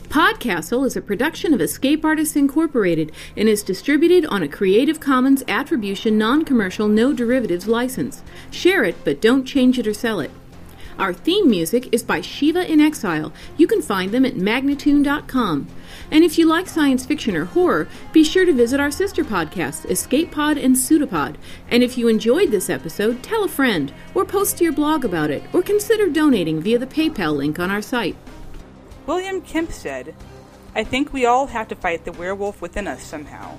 Podcastle 0.09 0.85
is 0.85 0.95
a 0.95 1.01
production 1.01 1.53
of 1.53 1.59
Escape 1.59 2.05
Artists 2.05 2.37
Incorporated 2.37 3.11
and 3.35 3.49
is 3.49 3.63
distributed 3.63 4.25
on 4.27 4.43
a 4.43 4.47
Creative 4.47 4.99
Commons 4.99 5.43
Attribution 5.47 6.17
Non 6.17 6.45
Commercial 6.45 6.87
No 6.87 7.11
Derivatives 7.11 7.67
license. 7.67 8.23
Share 8.51 8.83
it, 8.85 8.95
but 9.03 9.19
don't 9.19 9.43
change 9.43 9.77
it 9.77 9.87
or 9.87 9.93
sell 9.93 10.21
it. 10.21 10.31
Our 10.97 11.13
theme 11.13 11.49
music 11.49 11.93
is 11.93 12.03
by 12.03 12.21
Shiva 12.21 12.71
in 12.71 12.79
Exile. 12.79 13.33
You 13.57 13.67
can 13.67 13.81
find 13.81 14.11
them 14.11 14.23
at 14.25 14.35
magnatune.com. 14.35 15.67
And 16.11 16.23
if 16.23 16.37
you 16.37 16.45
like 16.45 16.67
science 16.67 17.05
fiction 17.05 17.35
or 17.35 17.45
horror, 17.45 17.89
be 18.13 18.23
sure 18.23 18.45
to 18.45 18.53
visit 18.53 18.79
our 18.79 18.91
sister 18.91 19.25
podcasts, 19.25 19.89
Escape 19.89 20.31
Pod 20.31 20.57
and 20.57 20.75
Pseudopod. 20.75 21.35
And 21.69 21.83
if 21.83 21.97
you 21.97 22.07
enjoyed 22.07 22.49
this 22.49 22.69
episode, 22.69 23.21
tell 23.23 23.43
a 23.43 23.49
friend, 23.49 23.93
or 24.13 24.23
post 24.23 24.57
to 24.57 24.63
your 24.63 24.73
blog 24.73 25.03
about 25.03 25.31
it, 25.31 25.43
or 25.51 25.61
consider 25.61 26.07
donating 26.09 26.61
via 26.61 26.79
the 26.79 26.87
PayPal 26.87 27.35
link 27.35 27.59
on 27.59 27.71
our 27.71 27.81
site. 27.81 28.15
William 29.05 29.41
Kemp 29.41 29.71
said, 29.71 30.15
I 30.75 30.83
think 30.83 31.11
we 31.11 31.25
all 31.25 31.47
have 31.47 31.67
to 31.69 31.75
fight 31.75 32.05
the 32.05 32.11
werewolf 32.13 32.61
within 32.61 32.87
us 32.87 33.03
somehow. 33.03 33.57